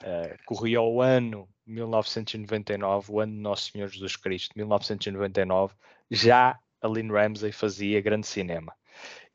[0.00, 5.74] Uh, corri ao ano 1999, o ano de Nosso Senhor Jesus Cristo, 1999,
[6.10, 8.72] já a Lynn Ramsey fazia grande cinema.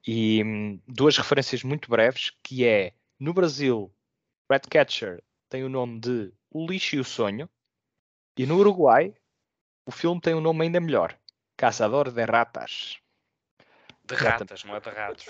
[0.07, 3.93] E hum, duas referências muito breves, que é, no Brasil,
[4.51, 7.47] Ratcatcher tem o nome de O Lixo e o Sonho,
[8.36, 9.13] e no Uruguai,
[9.86, 11.15] o filme tem um nome ainda melhor,
[11.55, 12.97] Caçador de Ratas.
[14.03, 15.25] De ratas, não é de ratos.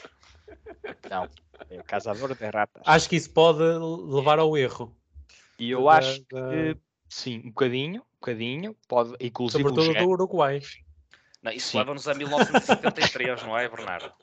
[1.09, 1.29] Não,
[1.69, 2.81] é Caçador de Ratas.
[2.85, 4.95] Acho que isso pode levar ao erro.
[5.59, 6.77] E eu da- acho da- que,
[7.09, 10.61] sim, um bocadinho, um bocadinho, pode, inclusive o Sobretudo do Uruguai.
[11.43, 14.13] Não, isso leva-nos a 1973, não é, Bernardo?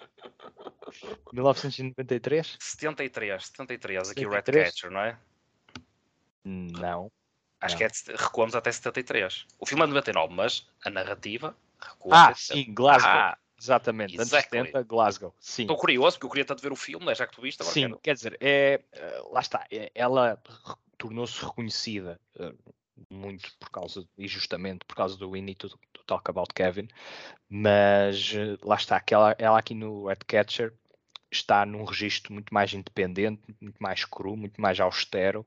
[1.33, 2.57] 1993?
[2.59, 4.64] 73, 73, aqui o 73?
[4.66, 5.18] Ratcatcher, não é?
[6.44, 7.12] Não.
[7.61, 7.78] Acho Não.
[7.78, 9.46] que é de, recuamos até 73.
[9.59, 12.64] O filme é de 99, mas a narrativa recua Ah, até 70.
[12.66, 13.11] sim, Glasgow.
[13.11, 14.59] Ah, Exatamente, anos exactly.
[14.61, 15.35] 70, Glasgow.
[15.40, 15.62] Sim.
[15.62, 17.61] Estou curioso porque eu queria tanto ver o filme, né, já que tu viste.
[17.61, 20.40] Agora Sim, quero- quer dizer, é, eh, lá está, é- ela
[20.96, 22.54] tornou-se reconhecida eh,
[23.11, 26.89] muito por causa, e justamente por causa do We Need to, to Talk About Kevin,
[27.49, 30.75] mas eh, lá está, aquela, ela aqui no Redcatcher
[31.31, 35.47] está num registro muito mais independente, muito mais cru, muito mais austero,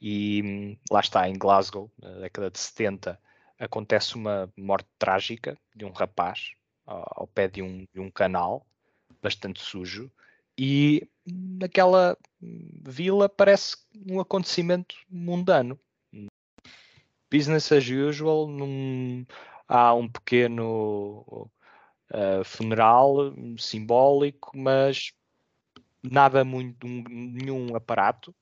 [0.00, 3.20] e hum, lá está, em Glasgow, na década de 70,
[3.58, 6.52] acontece uma morte trágica de um rapaz
[6.86, 8.66] ao, ao pé de um, de um canal,
[9.22, 10.10] bastante sujo,
[10.58, 15.78] e naquela vila parece um acontecimento mundano.
[17.30, 19.26] Business as usual, num-
[19.68, 21.50] há um pequeno
[22.12, 25.12] uh, funeral hum, simbólico, mas
[26.02, 28.34] nada muito, um- nenhum aparato.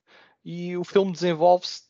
[0.45, 1.85] E o filme desenvolve-se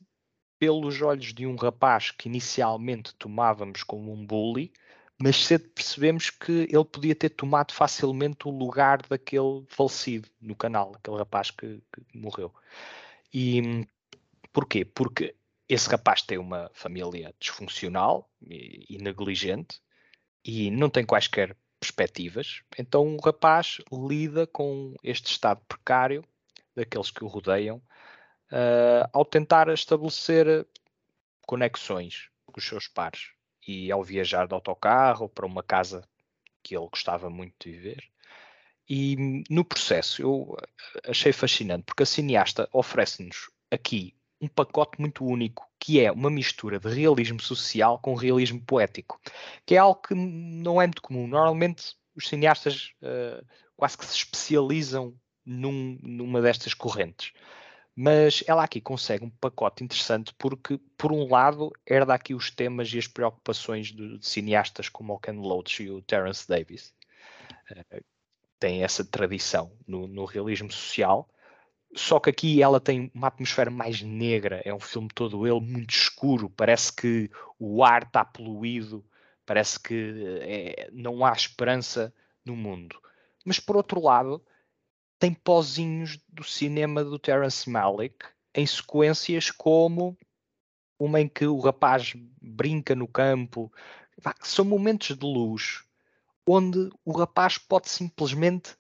[0.59, 4.73] pelos olhos de um rapaz que inicialmente tomávamos como um bully,
[5.21, 10.95] mas cedo percebemos que ele podia ter tomado facilmente o lugar daquele falecido no canal,
[10.97, 12.53] aquele rapaz que, que morreu.
[13.33, 13.87] E hum,
[14.53, 14.85] porquê?
[14.85, 15.35] Porque
[15.69, 19.81] esse rapaz tem uma família disfuncional e, e negligente
[20.45, 26.25] e não tem quaisquer perspectivas, então o rapaz lida com este estado precário
[26.75, 27.83] daqueles que o rodeiam
[28.51, 30.67] ah, ao tentar estabelecer
[31.47, 33.31] conexões com os seus pares
[33.67, 36.09] e ao viajar de autocarro para uma casa
[36.63, 38.05] que ele gostava muito de viver.
[38.89, 40.57] E no processo eu
[41.05, 46.79] achei fascinante porque a cineasta oferece-nos aqui um pacote muito único que é uma mistura
[46.79, 49.21] de realismo social com realismo poético,
[49.65, 51.27] que é algo que não é muito comum.
[51.27, 53.43] Normalmente os cineastas ah,
[53.77, 57.33] quase que se especializam num- numa destas correntes
[57.99, 62.93] mas ela aqui consegue um pacote interessante porque, por um lado, herda aqui os temas
[62.93, 66.95] e as preocupações de, de cineastas como o Ken Loach e o Terence Davis.
[67.71, 68.03] Eh,
[68.61, 71.27] tem essa tradição no, no realismo social,
[71.97, 75.91] só que aqui ela tem uma atmosfera mais negra, é um filme todo ele muito
[75.91, 79.05] escuro, parece que o ar está poluído,
[79.47, 79.95] parece que
[80.43, 82.13] eh, não há esperança
[82.45, 83.01] no mundo.
[83.45, 84.45] Mas por outro lado,
[85.19, 90.17] tem pozinhos do cinema do Terence Malick em sequências como
[90.99, 93.73] uma em que o rapaz brinca no campo.
[94.43, 95.83] São momentos de luz
[96.47, 98.77] onde o rapaz pode simplesmente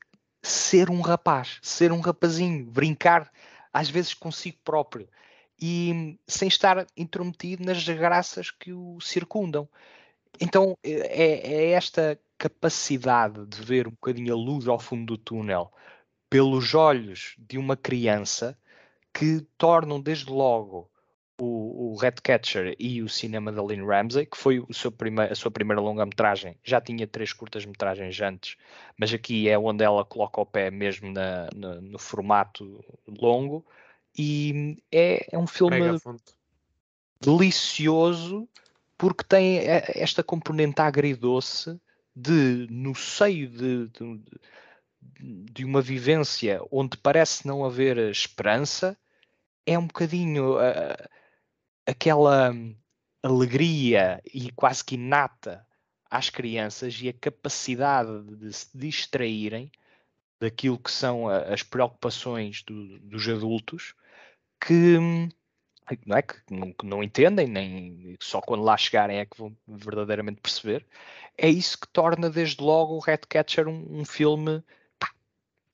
[0.46, 3.30] ser um rapaz, ser um rapazinho, brincar
[3.72, 5.08] às vezes consigo próprio
[5.60, 9.68] e sem estar intrometido nas graças que o circundam.
[10.40, 15.72] Então é, é esta capacidade de ver um bocadinho a luz ao fundo do túnel
[16.28, 18.58] pelos olhos de uma criança
[19.12, 20.90] que tornam desde logo
[21.38, 26.56] o, o Redcatcher e o cinema da Lynn Ramsey, que foi a sua primeira longa-metragem,
[26.64, 28.56] já tinha três curtas-metragens antes,
[28.98, 33.64] mas aqui é onde ela coloca o pé mesmo na- na- no formato longo,
[34.16, 35.76] e é, é um filme
[37.20, 38.48] delicioso
[38.96, 39.58] porque tem
[39.94, 41.78] esta componente agridoce
[42.14, 44.20] de, no seio de, de,
[45.52, 48.96] de uma vivência onde parece não haver esperança,
[49.66, 50.58] é um bocadinho
[51.86, 52.52] aquela
[53.22, 55.66] alegria e quase que inata
[56.10, 59.70] às crianças e a capacidade de se distraírem
[60.40, 63.94] daquilo que são as preocupações do- dos adultos
[64.60, 65.28] que hum,
[66.04, 66.34] não é que
[66.78, 70.84] que não entendem, nem só quando lá chegarem é que vão verdadeiramente perceber.
[71.38, 74.62] É isso que torna desde logo o Ratcatcher um, um filme
[74.98, 75.10] pá,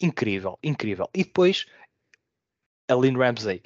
[0.00, 1.08] incrível, incrível.
[1.14, 1.66] E depois
[2.88, 3.62] a Lynn Ramsey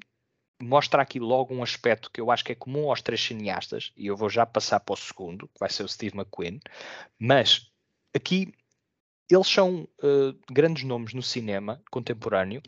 [0.62, 4.06] mostra aqui logo um aspecto que eu acho que é comum aos três cineastas, e
[4.06, 6.60] eu vou já passar para o segundo, que vai ser o Steve McQueen,
[7.18, 7.70] mas
[8.14, 8.52] aqui
[9.30, 12.62] eles são eh, grandes nomes no cinema contemporâneo,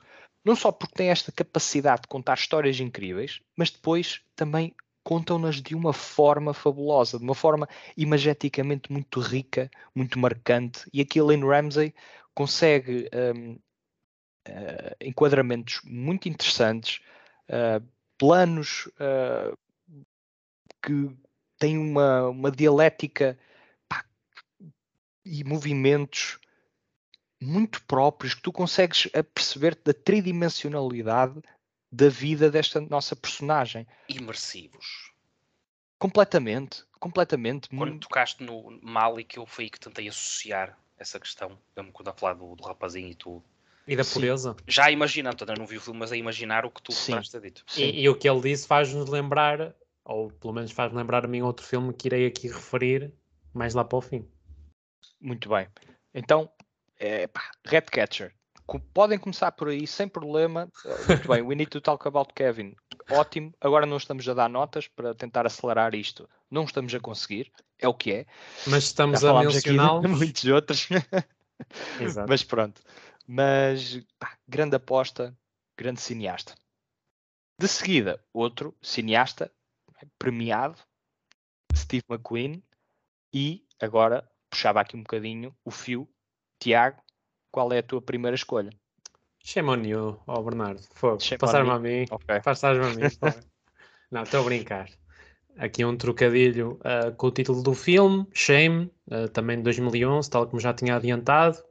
[0.44, 4.74] não só porque têm esta capacidade de contar histórias incríveis, mas depois também
[5.04, 11.18] contam-nas de uma forma fabulosa, de uma forma imageticamente muito rica, muito marcante, e aqui
[11.18, 11.94] a Lynn Ramsey
[12.34, 13.58] consegue um, uh,
[14.46, 17.00] eh, enquadramentos muito interessantes,
[17.48, 17.84] uh,
[18.16, 19.56] planos uh,
[20.82, 21.10] que
[21.58, 23.38] têm uma, uma dialética
[23.88, 24.04] pá,
[25.24, 26.38] e movimentos
[27.40, 31.40] muito próprios que tu consegues perceber da tridimensionalidade
[31.90, 33.86] da vida desta nossa personagem.
[34.08, 35.12] Imersivos.
[35.98, 37.68] Completamente, completamente.
[37.68, 38.08] Quando muito...
[38.08, 41.58] tocaste no Malik, eu foi aí que tentei associar essa questão,
[41.92, 43.44] quando a falar do, do rapazinho e tudo.
[43.88, 44.54] E da pureza.
[44.58, 44.64] Sim.
[44.66, 47.40] Já imaginando, ainda não vi o filme, mas a imaginar o que tu estás a
[47.40, 47.64] dito.
[47.76, 49.74] E, e, o que ele disse faz-nos lembrar,
[50.04, 53.12] ou pelo menos faz-me lembrar a mim outro filme que irei aqui referir
[53.52, 54.28] mais lá para o fim.
[55.20, 55.66] Muito bem.
[56.14, 56.50] Então,
[56.98, 57.50] é, pá,
[57.90, 58.32] Catcher
[58.92, 60.68] podem começar por aí sem problema.
[61.08, 62.74] Muito bem, we need to talk about Kevin.
[63.10, 63.54] Ótimo.
[63.60, 66.28] Agora não estamos a dar notas para tentar acelerar isto.
[66.50, 68.26] Não estamos a conseguir, é o que é.
[68.66, 70.88] Mas estamos a mencionar muitos outros.
[71.98, 72.28] Exato.
[72.28, 72.82] Mas pronto.
[73.30, 75.36] Mas pá, grande aposta,
[75.76, 76.54] grande cineasta.
[77.60, 79.52] De seguida, outro cineasta
[80.18, 80.78] premiado,
[81.76, 82.62] Steve McQueen,
[83.34, 86.08] e agora puxava aqui um bocadinho o fio,
[86.58, 87.02] Tiago,
[87.52, 88.70] qual é a tua primeira escolha?
[89.44, 90.80] Shame on you, oh Bernardo.
[91.38, 92.06] Passar-me a mim.
[92.10, 92.40] Okay.
[92.40, 93.02] Passar-me a mim.
[94.10, 94.88] Não, estou a brincar.
[95.58, 100.46] Aqui um trocadilho uh, com o título do filme, Shame, uh, também de 2011, tal
[100.46, 101.62] como já tinha adiantado,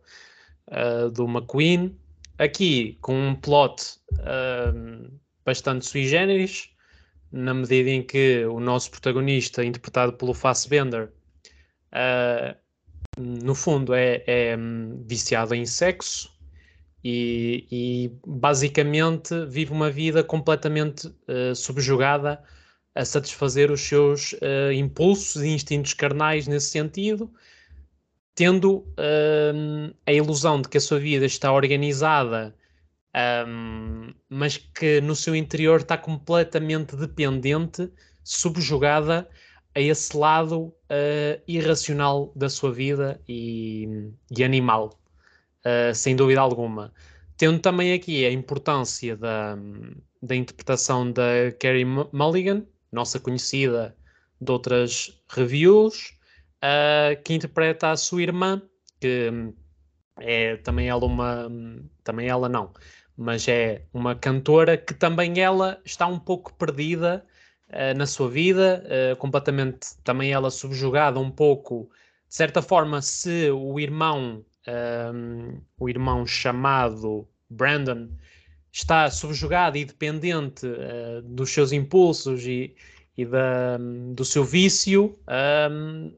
[0.69, 1.95] uh, do McQueen.
[2.37, 3.97] Aqui com um plot
[5.43, 6.69] bastante sui generis,
[7.31, 11.09] na medida em que o nosso protagonista, interpretado pelo Fassbender,
[11.93, 12.55] uh,
[13.17, 16.31] no fundo, é, é hum, viciado em sexo
[17.03, 22.43] e, e, basicamente vive uma vida completamente uh, subjugada
[22.93, 27.31] a satisfazer os seus uh, impulsos e instintos carnais nesse sentido,
[28.37, 32.55] tendo uh, a ilusão de que a sua vida está organizada,
[33.47, 37.91] um, mas que no seu interior está completamente dependente,
[38.23, 39.27] subjugada
[39.73, 45.01] a esse lado uh, irracional da sua vida e, e animal,
[45.65, 46.93] uh, sem dúvida alguma.
[47.37, 49.57] Tendo também aqui a importância da,
[50.21, 53.97] da interpretação da Carrie Mulligan, nossa conhecida
[54.39, 56.16] de outras reviews,
[56.63, 58.61] uh, que interpreta a sua irmã,
[58.99, 59.31] que
[60.19, 61.49] é também ela uma.
[62.03, 62.71] Também ela não,
[63.15, 67.25] mas é uma cantora que também ela está um pouco perdida
[67.69, 71.89] uh, na sua vida, uh, completamente também ela subjugada um pouco,
[72.27, 74.45] de certa forma, se o irmão,
[75.13, 78.09] um, o irmão chamado Brandon,
[78.71, 82.75] está subjugado e dependente uh, dos seus impulsos e,
[83.17, 83.77] e da,
[84.13, 85.17] do seu vício,
[85.71, 86.13] um,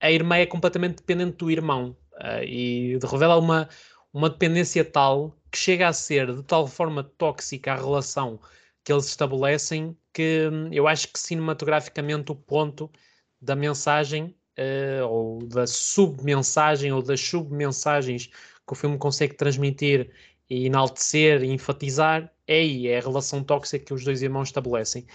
[0.00, 3.68] a irmã é completamente dependente do irmão uh, e revela uma,
[4.12, 8.40] uma dependência tal que chega a ser de tal forma tóxica a relação
[8.84, 12.90] que eles estabelecem que hum, eu acho que cinematograficamente o ponto
[13.40, 20.10] da mensagem uh, ou da submensagem ou das submensagens que o filme consegue transmitir
[20.48, 25.06] e enaltecer e enfatizar é aí, é a relação tóxica que os dois irmãos estabelecem.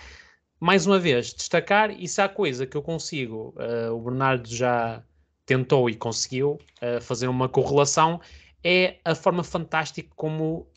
[0.60, 5.04] Mais uma vez, destacar, isso é a coisa que eu consigo, uh, o Bernardo já
[5.46, 8.22] tentou e conseguiu uh, fazer uma correlação,
[8.64, 10.68] é a forma fantástica como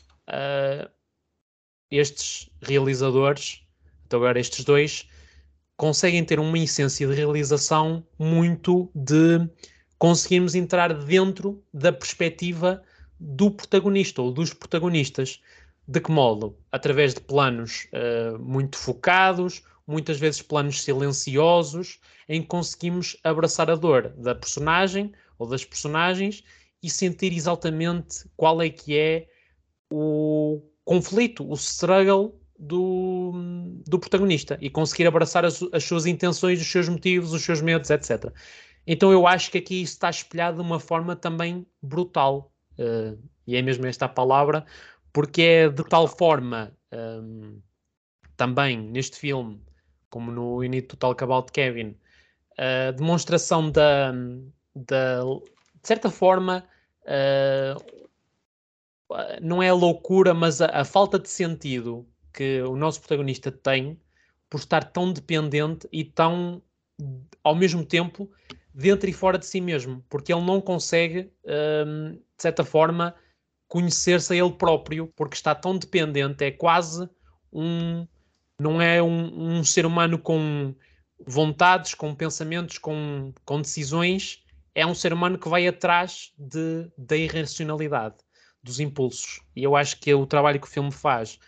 [1.89, 3.63] estes realizadores,
[4.05, 5.07] então agora estes dois,
[5.75, 9.49] conseguem ter uma essência de realização muito de
[9.97, 12.83] conseguirmos entrar dentro da perspectiva
[13.19, 15.41] do protagonista ou dos protagonistas.
[15.89, 16.55] De que modo?
[16.71, 23.75] Através de planos uh, muito focados, muitas vezes planos silenciosos, em que conseguimos abraçar a
[23.75, 26.43] dor da personagem ou das personagens
[26.83, 29.27] e sentir exatamente qual é que é
[29.89, 33.31] o conflito, o struggle do,
[33.87, 37.89] do protagonista e conseguir abraçar as, as, suas intenções, os seus motivos, os seus medos,
[37.89, 38.31] etc.
[38.85, 43.17] Então eu acho que aqui isso está espelhado de uma forma também brutal, uh,
[43.47, 44.63] e é mesmo esta a palavra,
[45.13, 47.61] porque é de tal forma um,
[48.37, 49.61] também neste filme,
[50.09, 51.95] como no You Need to Talk About Kevin,
[52.57, 54.11] a demonstração da,
[54.75, 55.21] da
[55.81, 56.63] de certa forma,
[57.03, 57.99] uh,
[59.41, 63.99] não é a loucura, mas a, a, falta de sentido que o nosso protagonista tem
[64.49, 66.61] por estar tão dependente e tão,
[67.43, 68.29] ao mesmo tempo,
[68.73, 71.31] dentro e fora de si mesmo, porque ele não consegue,
[71.85, 73.15] hum, de certa forma,
[73.69, 77.07] conhecer-se a ele próprio, porque está tão dependente, é quase
[77.53, 78.05] um,
[78.59, 80.75] não é um, um ser humano com
[81.25, 84.43] vontades, com pensamentos, com, com decisões,
[84.73, 88.15] é um ser humano que vai atrás de, da irracionalidade,
[88.63, 89.41] dos impulsos.
[89.55, 91.39] E eu acho que o trabalho que o filme faz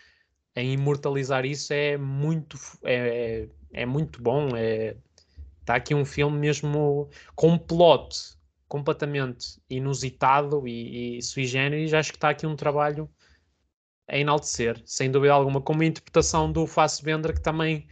[0.54, 4.50] em imortalizar isso é muito, é, é muito bom.
[4.56, 4.96] É,
[5.60, 8.36] está aqui um filme mesmo com um plot
[8.72, 11.92] completamente inusitado e, e sui generis.
[11.92, 13.06] Acho que está aqui um trabalho
[14.08, 17.86] a enaltecer, sem dúvida alguma, com uma interpretação do Fassbender que também,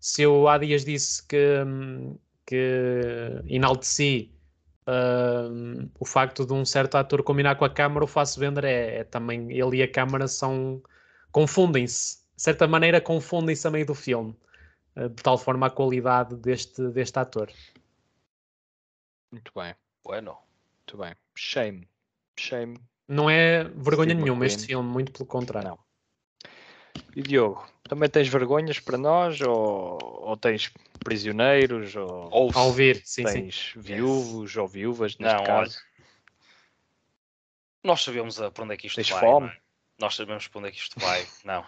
[0.00, 1.38] se eu há dias disse que,
[2.44, 4.34] que enalteci
[4.88, 9.04] uh, o facto de um certo ator combinar com a câmara, o Fassbender é, é
[9.04, 10.82] também, ele e a câmara são,
[11.30, 14.36] confundem-se, de certa maneira confundem-se a meio do filme,
[14.96, 17.48] uh, de tal forma a qualidade deste, deste ator.
[19.30, 19.74] Muito bem.
[20.04, 20.38] Bueno.
[20.80, 21.14] Muito bem.
[21.34, 21.88] Shame.
[22.38, 22.78] Shame
[23.08, 25.70] não é vergonha Steve nenhuma este filme, muito pelo contrário.
[25.70, 25.78] Não.
[27.14, 29.40] E Diogo, também tens vergonhas para nós?
[29.40, 31.94] Ou, ou tens prisioneiros?
[31.94, 33.80] Ou, ou ao ver, sim, tens sim.
[33.80, 35.76] viúvos ou viúvas, neste não, caso?
[35.76, 35.84] Olha,
[37.84, 39.20] nós sabemos para onde é que isto tens vai.
[39.20, 39.48] Fome?
[39.48, 39.56] É?
[40.00, 41.26] Nós sabemos para onde é que isto vai.
[41.44, 41.64] não.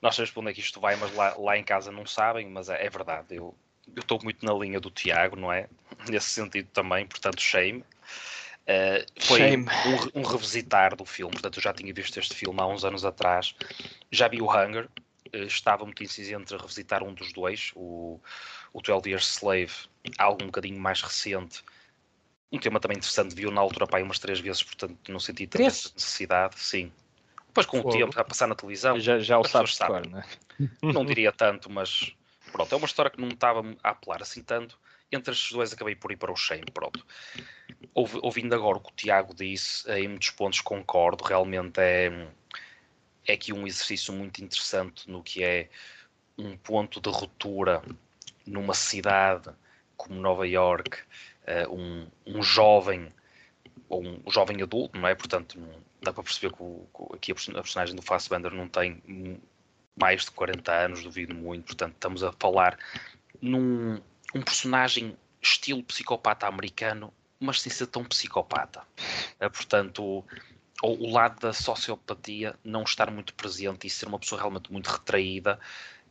[0.00, 2.48] Nós sabemos para onde é que isto vai, mas lá, lá em casa não sabem,
[2.48, 3.34] mas é, é verdade.
[3.34, 3.54] Eu
[3.96, 5.68] estou muito na linha do Tiago, não é?
[6.08, 7.84] Nesse sentido também, portanto, shame.
[8.68, 9.64] Uh, foi um,
[10.20, 13.54] um, revisitar do filme, portanto eu já tinha visto este filme há uns anos atrás,
[14.12, 14.84] já vi o Hunger,
[15.34, 18.20] uh, estava muito indeciso entre revisitar um dos dois, o,
[18.74, 19.72] o 12 Years Slave,
[20.18, 21.62] algo um bocadinho mais recente,
[22.52, 25.64] um tema também interessante, viu na altura pai umas três vezes, portanto não senti tanta
[25.64, 26.92] necessidade, sim.
[27.46, 27.88] Depois com Fogo.
[27.88, 30.10] o tempo, a passar na televisão, já, já o sabes, sabem.
[30.10, 30.26] Não, é?
[30.82, 32.14] não diria tanto, mas
[32.58, 34.78] pronto, é uma história que não estava a apelar assim tanto,
[35.12, 37.06] entre estes dois acabei por ir para o Shame, pronto.
[37.94, 42.28] Ouvindo agora o que o Tiago disse, em muitos pontos concordo, realmente é,
[43.26, 45.68] é aqui um exercício muito interessante no que é
[46.36, 47.80] um ponto de ruptura
[48.44, 49.50] numa cidade
[49.96, 50.98] como Nova York,
[51.46, 53.08] uh, um, um jovem,
[53.88, 55.14] ou um, jovem adulto, não é?
[55.14, 55.58] Portanto,
[56.02, 56.86] dá para perceber que, o,
[57.18, 59.02] que aqui a personagem do Fassbender não tem
[60.00, 62.78] mais de 40 anos, duvido muito, portanto estamos a falar
[63.40, 64.00] num,
[64.34, 68.82] um personagem estilo psicopata americano, mas sem ser tão psicopata.
[69.38, 70.24] É, portanto,
[70.82, 74.88] o, o lado da sociopatia não estar muito presente e ser uma pessoa realmente muito
[74.88, 75.58] retraída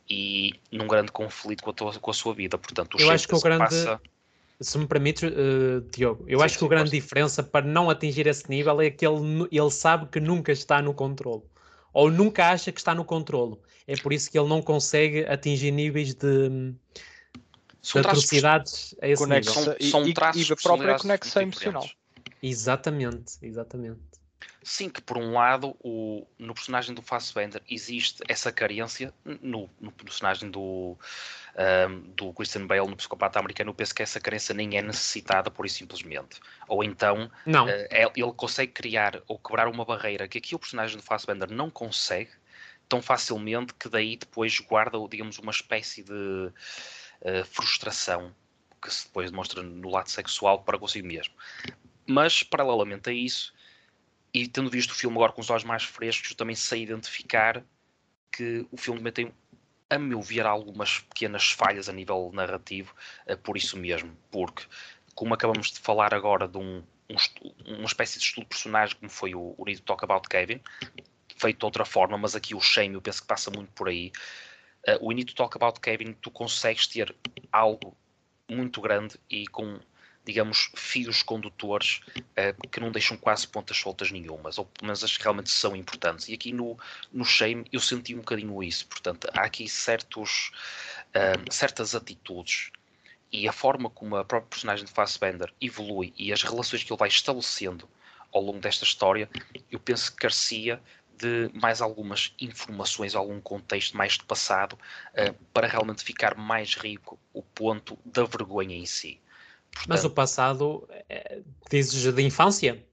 [0.10, 2.58] e num grande conflito com a, tua, com a sua vida.
[2.58, 3.64] Portanto, o eu acho que o grande.
[3.64, 4.02] Passa...
[4.60, 8.26] Se me permites, uh, Diogo, eu sim, acho que a grande diferença para não atingir
[8.26, 11.44] esse nível é que ele, ele sabe que nunca está no controle.
[11.98, 13.58] Ou nunca acha que está no controle.
[13.88, 16.76] É por isso que ele não consegue atingir níveis de,
[17.82, 19.52] são de atrocidades a esse nível.
[19.52, 21.90] São, são traços e, e a própria conexão emocional.
[22.44, 24.00] Exatamente, exatamente.
[24.64, 29.92] Sim, que por um lado, o, no personagem do Fassbender existe essa carência, no, no
[29.92, 30.98] personagem do,
[31.90, 35.50] um, do Christian Bale, no psicopata americano, eu penso que essa carência nem é necessitada
[35.50, 36.40] por isso simplesmente.
[36.68, 37.66] Ou então, não.
[37.66, 41.70] Uh, ele consegue criar ou quebrar uma barreira que aqui o personagem do Fassbender não
[41.70, 42.32] consegue
[42.90, 46.52] tão facilmente, que daí depois guarda, digamos, uma espécie de
[47.46, 48.34] frustração
[48.82, 51.34] que se depois demonstra no lado sexual para consigo mesmo.
[52.06, 53.54] Mas, paralelamente a isso,
[54.34, 57.64] e tendo visto o filme agora com os olhos mais frescos, também sei identificar
[58.32, 59.34] que o filme também tem,
[59.90, 62.94] a meu ver, algumas pequenas falhas a nível narrativo,
[63.28, 64.64] uh, por isso mesmo, porque,
[65.16, 69.10] como acabamos de falar agora de um, um uma espécie de estudo de personagem, como
[69.10, 70.62] foi o, o Need Talk About Kevin,
[71.36, 74.12] feito de outra forma, mas aqui o Shame eu penso que passa muito por aí,
[74.88, 77.16] uh, We Need Talk About Kevin, tu consegues ter
[77.52, 77.96] algo
[78.50, 79.80] muito grande e com,
[80.28, 85.16] digamos, fios condutores uh, que não deixam quase pontas soltas nenhumas, ou pelo menos as
[85.16, 86.28] que realmente são importantes.
[86.28, 86.78] E aqui no,
[87.14, 88.86] no Shame eu senti um bocadinho isso.
[88.88, 90.52] Portanto, há aqui certos,
[91.16, 92.72] uh, certas atitudes
[93.32, 97.00] e a forma como a própria personagem de Fassbender evolui e as relações que ele
[97.00, 97.88] vai estabelecendo
[98.34, 99.30] ao longo desta história,
[99.72, 100.82] eu penso que carecia
[101.18, 107.18] de mais algumas informações, algum contexto mais de passado, uh, para realmente ficar mais rico
[107.34, 109.22] o ponto da vergonha em si.
[109.78, 112.84] Portanto, Mas o passado, é, dizes de infância?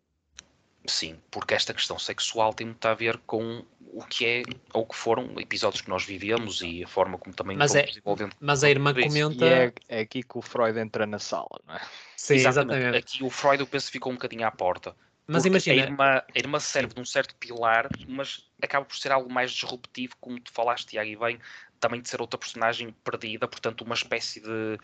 [0.86, 4.94] Sim, porque esta questão sexual tem muito a ver com o que é ou que
[4.94, 8.34] foram episódios que nós vivemos e a forma como também mas é, desenvolvendo.
[8.40, 9.46] Mas a irmã comenta.
[9.46, 11.80] É, é, aqui que o Freud entra na sala, não é?
[12.16, 12.78] Sim, exatamente.
[12.78, 12.98] exatamente.
[12.98, 14.94] Aqui o Freud, eu penso, ficou um bocadinho à porta.
[15.26, 15.82] Mas imagina.
[15.82, 19.52] A irmã, a irmã serve de um certo pilar, mas acaba por ser algo mais
[19.52, 21.38] disruptivo, como tu falaste, Tiago, e bem,
[21.84, 24.78] também de ser outra personagem perdida, portanto, uma espécie de,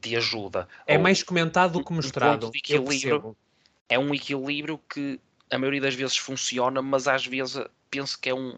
[0.00, 0.66] de ajuda.
[0.86, 2.46] É Ou, mais comentado do que mostrado.
[2.46, 3.36] Um equilíbrio,
[3.86, 5.20] é um equilíbrio que
[5.50, 8.56] a maioria das vezes funciona, mas às vezes penso que é um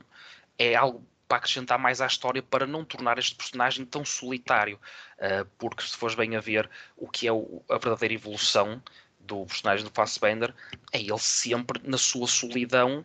[0.57, 4.79] é algo para acrescentar mais à história, para não tornar este personagem tão solitário.
[5.17, 8.81] Uh, porque se fores bem a ver o que é o, a verdadeira evolução
[9.19, 10.55] do personagem do Fassbender,
[10.93, 13.05] é ele sempre na sua solidão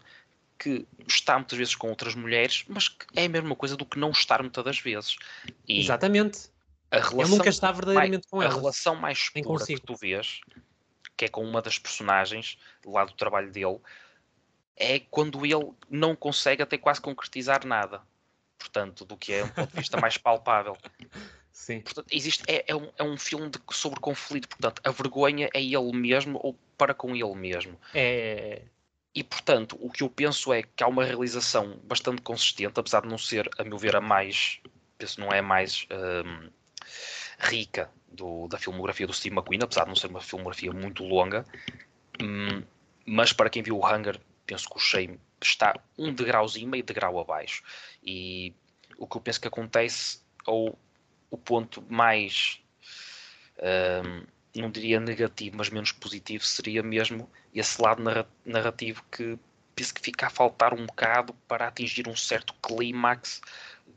[0.66, 4.00] que está muitas vezes com outras mulheres, mas que é a mesma coisa do que
[4.00, 5.16] não estar muitas das vezes.
[5.68, 6.50] E Exatamente.
[6.90, 8.52] A relação Ele nunca está verdadeiramente com ela.
[8.52, 10.42] A relação mais pura que tu vês,
[11.16, 13.78] que é com uma das personagens lá do trabalho dele,
[14.76, 18.02] é quando ele não consegue até quase concretizar nada.
[18.58, 20.76] Portanto, do que é um ponto de vista mais palpável.
[21.54, 21.82] Sim.
[21.82, 24.48] Portanto, existe, é, é, um, é um filme de, sobre conflito.
[24.50, 27.80] Portanto, a vergonha é ele mesmo ou para com ele mesmo.
[27.94, 28.64] É.
[29.16, 33.08] E, portanto, o que eu penso é que há uma realização bastante consistente, apesar de
[33.08, 34.60] não ser, a meu ver, a mais.
[34.98, 36.50] Penso não é a mais um,
[37.40, 41.46] rica do, da filmografia do Steve McQueen, apesar de não ser uma filmografia muito longa.
[42.22, 42.62] Um,
[43.06, 47.18] mas para quem viu o Hunger, penso que o Shame está um degrauzinho, meio degrau
[47.18, 47.64] abaixo.
[48.04, 48.54] E
[48.98, 50.78] o que eu penso que acontece, ou
[51.32, 52.60] o ponto mais.
[53.60, 54.26] Um,
[54.62, 58.02] não diria negativo, mas menos positivo, seria mesmo esse lado
[58.46, 59.38] narrativo que
[59.76, 63.42] penso que fica a faltar um bocado para atingir um certo clímax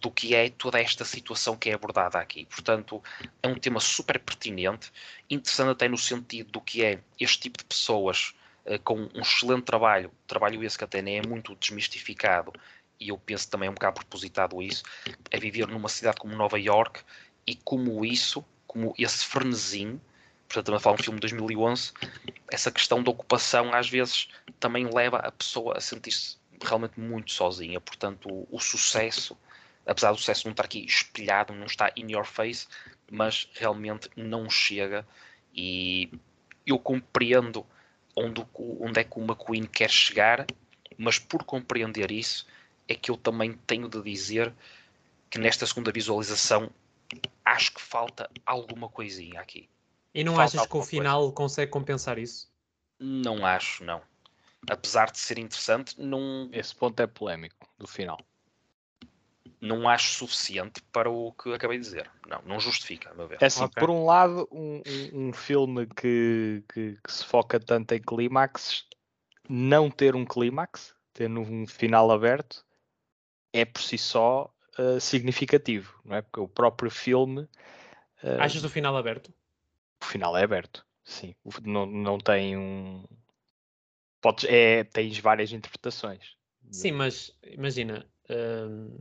[0.00, 2.44] do que é toda esta situação que é abordada aqui.
[2.46, 3.02] Portanto,
[3.42, 4.92] é um tema super pertinente,
[5.28, 8.34] interessante até no sentido do que é este tipo de pessoas
[8.66, 12.52] uh, com um excelente trabalho, trabalho esse que até nem é muito desmistificado,
[13.00, 14.82] e eu penso também é um bocado propositado isso,
[15.30, 17.00] é viver numa cidade como Nova York
[17.46, 20.00] e como isso, como esse frenesim,
[20.48, 21.92] portanto, também falo um filme de 2011,
[22.50, 24.28] essa questão da ocupação às vezes
[24.58, 27.80] também leva a pessoa a sentir-se realmente muito sozinha.
[27.80, 29.36] Portanto, o, o, sucesso,
[29.86, 32.66] apesar do sucesso não estar aqui espelhado, não está in your face,
[33.10, 35.06] mas realmente não chega.
[35.54, 36.10] E
[36.66, 37.64] eu compreendo
[38.16, 38.44] onde,
[38.80, 40.46] onde é que o McQueen quer chegar,
[40.96, 42.46] mas por compreender isso,
[42.88, 44.52] é que eu também tenho de dizer
[45.30, 46.70] que nesta segunda visualização
[47.44, 49.68] acho que falta alguma coisinha aqui.
[50.18, 51.34] E não Falta achas que o final coisa.
[51.36, 52.50] consegue compensar isso?
[52.98, 54.02] Não acho, não.
[54.68, 56.50] Apesar de ser interessante, não.
[56.52, 58.18] Esse ponto é polémico do final.
[59.60, 62.10] Não acho suficiente para o que acabei de dizer.
[62.26, 63.38] Não, não justifica, a meu ver.
[63.40, 63.80] É assim, okay.
[63.80, 68.86] por um lado, um, um, um filme que, que, que, se foca tanto em clímax,
[69.48, 72.66] não ter um clímax, ter um final aberto,
[73.52, 76.22] é por si só uh, significativo, não é?
[76.22, 77.42] Porque o próprio filme.
[78.20, 79.32] Uh, Achas o final aberto?
[80.00, 81.34] O final é aberto, sim.
[81.64, 83.04] Não, não tem um.
[84.20, 86.36] Podes, é, tens várias interpretações.
[86.70, 88.06] Sim, mas imagina.
[88.30, 88.98] Hum,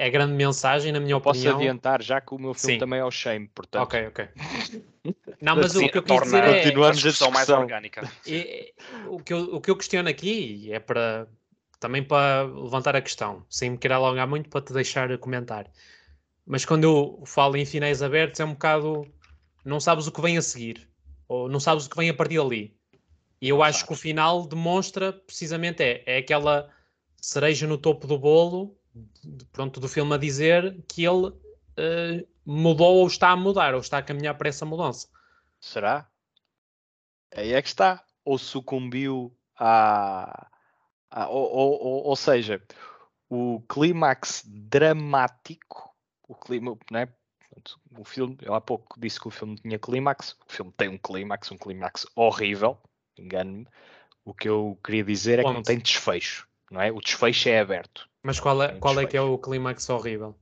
[0.00, 1.52] é grande mensagem, na minha eu opinião.
[1.52, 2.78] Posso adiantar já que o meu filme sim.
[2.78, 3.82] também é o Shame, portanto.
[3.82, 4.28] Ok, ok.
[5.42, 6.62] Não, mas sim, o que eu quis dizer é.
[6.62, 8.10] Continuamos a discussão mais orgânica.
[8.26, 8.72] É,
[9.06, 11.28] o, que eu, o que eu questiono aqui é para.
[11.78, 15.66] Também para levantar a questão, sem me querer alongar muito, para te deixar comentar.
[16.46, 19.06] Mas quando eu falo em finais abertos, é um bocado
[19.64, 20.88] não sabes o que vem a seguir,
[21.28, 22.76] ou não sabes o que vem a partir dali.
[23.40, 26.70] E eu acho que o final demonstra precisamente é, é aquela
[27.16, 28.76] cereja no topo do bolo,
[29.52, 33.98] pronto, do filme a dizer que ele uh, mudou ou está a mudar, ou está
[33.98, 35.08] a caminhar para essa mudança.
[35.60, 36.08] Será?
[37.34, 38.04] Aí é que está.
[38.24, 40.48] Ou sucumbiu a.
[41.10, 42.62] a ou, ou, ou, seja,
[43.28, 45.94] o clímax dramático,
[46.28, 47.08] o clima, né?
[47.50, 50.88] Portanto, o filme, eu há pouco disse que o filme tinha clímax, o filme tem
[50.88, 52.78] um clímax, um clímax horrível,
[53.18, 53.66] engano-me.
[54.24, 56.92] O que eu queria dizer é que não tem desfecho, não é?
[56.92, 58.08] O desfecho é aberto.
[58.22, 60.36] Mas qual é, qual é que é o clímax horrível?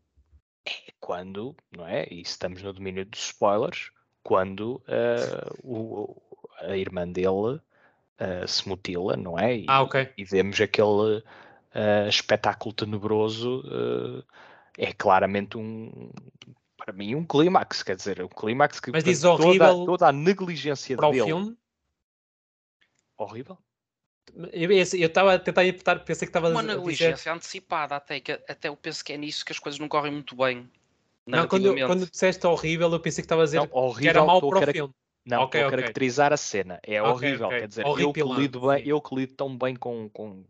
[0.67, 2.07] É quando, não é?
[2.11, 3.91] E estamos no domínio dos spoilers,
[4.23, 6.21] quando uh, o,
[6.61, 9.57] a irmã dele uh, se mutila, não é?
[9.57, 10.13] E, ah, ok.
[10.19, 13.63] E vemos aquele uh, espetáculo tenebroso.
[14.77, 16.11] é claramente um,
[16.89, 20.13] para mim um clímax, quer dizer, um clímax que Mas diz horrível toda, toda a
[20.13, 21.23] negligência para dele.
[21.23, 21.57] o filme?
[23.19, 23.59] Horrível?
[24.53, 28.77] Eu estava a tentar interpretar, pensei que estava Uma negligência antecipada, até, que, até eu
[28.77, 30.71] penso que é nisso que as coisas não correm muito bem.
[31.27, 34.25] Não, quando, quando disseste horrível, eu pensei que estava a dizer não, horrível, que era
[34.25, 34.95] mau para o filme.
[35.27, 36.81] Não, okay, a caracterizar a cena.
[36.83, 37.61] É okay, horrível, okay.
[37.61, 40.43] quer dizer, eu que, lido bem, eu que lido tão bem com, com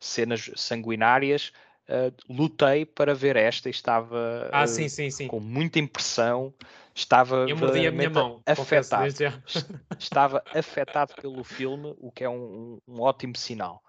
[0.00, 1.52] cenas sanguinárias,
[1.88, 5.28] uh, lutei para ver esta e estava ah, uh, sim, sim, sim.
[5.28, 6.52] com muita impressão.
[6.94, 9.06] Estava eu mordi a minha mão, afetado.
[9.98, 13.82] estava afetado pelo filme, o que é um, um ótimo sinal.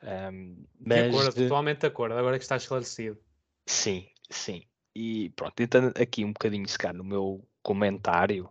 [0.00, 1.42] Um, mas de acordo, de...
[1.42, 3.18] totalmente de acordo, agora que está esclarecido.
[3.66, 4.62] Sim, sim.
[4.94, 8.48] E pronto, então aqui um bocadinho, se calhar, no meu comentário,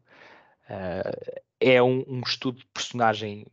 [0.70, 3.46] uh, é um, um, estudo de personagem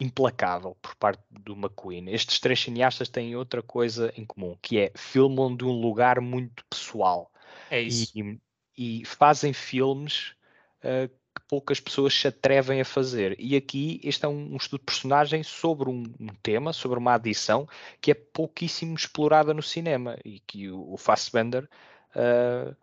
[0.00, 2.10] implacável por parte do McQueen.
[2.10, 6.64] Estes três cineastas têm outra coisa em comum, que é filmam de um lugar muito
[6.68, 7.30] pessoal.
[7.70, 8.12] É isso.
[8.16, 8.40] E,
[8.76, 10.34] e fazem filmes
[10.80, 13.36] uh, que poucas pessoas se atrevem a fazer.
[13.38, 17.14] E aqui este é um, um estudo de personagem sobre um, um, tema, sobre uma
[17.14, 17.68] adição
[18.00, 21.68] que é pouquíssimo explorada no cinema e que o, o Fassbender
[22.16, 22.76] uh,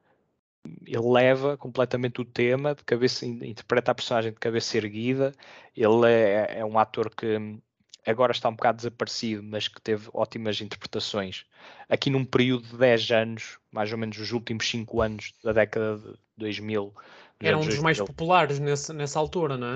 [0.86, 5.32] ele leva completamente o tema de cabeça, interpreta a personagem de cabeça erguida.
[5.76, 7.60] Ele é, é, um ator que
[8.06, 11.46] agora está um bocado desaparecido, mas que teve ótimas interpretações.
[11.90, 15.98] Aqui num período de 10 anos, mais ou menos os últimos 5 anos da década
[15.98, 16.94] de 2000.
[17.40, 17.84] Era um dos 2000.
[17.84, 19.76] mais populares nessa, nessa altura, não é?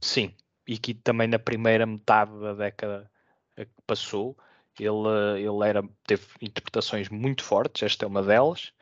[0.00, 0.34] Sim,
[0.66, 3.10] e que também na primeira metade da década
[3.56, 4.36] que passou,
[4.78, 8.72] ele, ele era, teve interpretações muito fortes, esta é uma delas.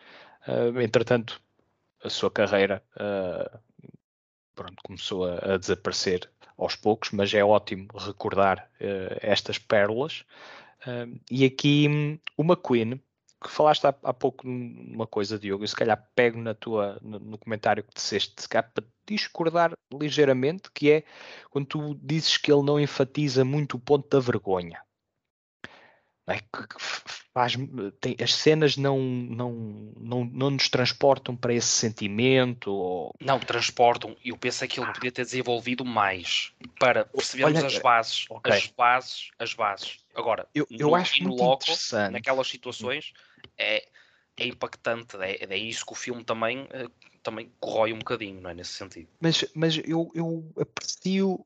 [0.46, 1.40] Uh, entretanto,
[2.02, 3.58] a sua carreira uh,
[4.54, 10.24] pronto, começou a, a, desaparecer aos poucos, mas é ótimo recordar uh, estas pérolas.
[11.30, 13.00] e aqui o McQueen,
[13.42, 17.18] que falaste há, há pouco uma coisa, Diogo, eu se calhar pego na tua, no,
[17.18, 21.04] no comentário que disseste, se calhar para discordar ligeiramente, que é
[21.50, 24.80] quando tu dizes que ele não enfatiza muito o ponto da vergonha.
[26.28, 26.38] É?
[27.34, 27.54] Faz,
[28.00, 29.52] tem, as cenas não, não,
[29.98, 32.70] não, não nos transportam para esse sentimento.
[32.70, 33.14] Ou...
[33.20, 34.16] Não, transportam.
[34.24, 34.92] Eu penso que ele ah.
[34.92, 38.26] podia ter desenvolvido mais para percebermos Olha, as bases.
[38.30, 38.52] Okay.
[38.52, 39.98] As bases, as bases.
[40.14, 42.12] Agora, eu, eu no, acho muito loco, interessante.
[42.12, 43.12] naquelas situações,
[43.58, 43.84] é,
[44.36, 45.16] é impactante.
[45.16, 46.86] É, é isso que o filme também, eh,
[47.22, 48.54] também corrói um bocadinho, não é?
[48.54, 49.08] Nesse sentido.
[49.20, 51.44] Mas, mas eu, eu aprecio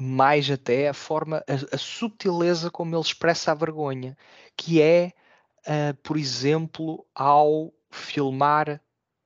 [0.00, 4.16] mais até a forma, a, a sutileza como ele expressa a vergonha,
[4.56, 5.12] que é,
[5.60, 8.80] uh, por exemplo, ao filmar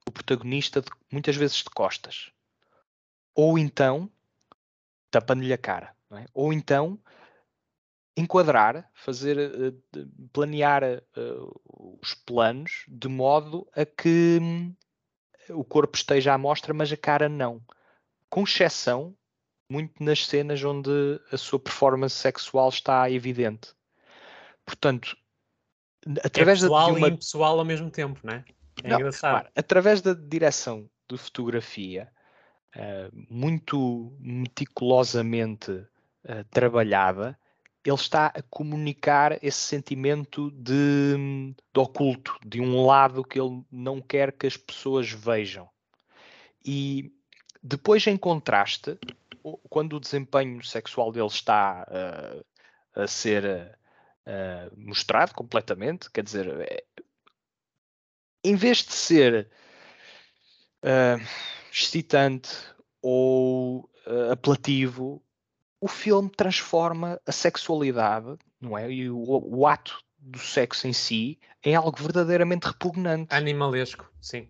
[0.07, 2.31] o protagonista de, muitas vezes de costas,
[3.35, 4.11] ou então
[5.11, 6.27] tapando-lhe a cara, é?
[6.35, 6.99] ou então
[8.16, 14.75] enquadrar, fazer, uh, planear uh, os planos de modo a que um,
[15.51, 17.61] o corpo esteja à mostra, mas a cara não.
[18.29, 19.16] Com exceção
[19.75, 23.75] muito nas cenas onde a sua performance sexual está evidente.
[24.64, 25.16] Portanto,
[26.22, 27.09] através é pessoal de uma...
[27.09, 28.45] e impessoal ao mesmo tempo, não é?
[28.83, 29.49] É não, engraçado.
[29.55, 32.09] através da direção de fotografia,
[32.77, 37.39] uh, muito meticulosamente uh, trabalhada,
[37.85, 44.01] ele está a comunicar esse sentimento de, de oculto, de um lado que ele não
[44.01, 45.68] quer que as pessoas vejam.
[46.64, 47.12] E
[47.62, 48.99] depois, em contraste,
[49.68, 53.78] quando o desempenho sexual dele está uh, a ser
[54.26, 56.84] uh, mostrado completamente, quer dizer, é,
[58.42, 59.51] em vez de ser
[60.82, 61.22] uh,
[61.70, 62.51] excitante
[63.03, 63.90] ou
[64.30, 65.22] apelativo,
[65.80, 68.90] o filme transforma a sexualidade, não é?
[68.90, 73.34] E o, o ato do sexo em si em algo verdadeiramente repugnante.
[73.34, 74.49] Animalesco, sim.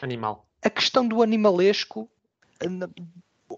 [0.00, 0.48] Animal.
[0.62, 2.08] A questão do animalesco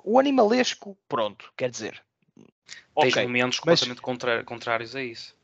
[0.04, 2.02] o animalesco, pronto, quer dizer.
[2.36, 3.80] Tens okay, momentos mas...
[3.80, 5.34] completamente contrários a isso.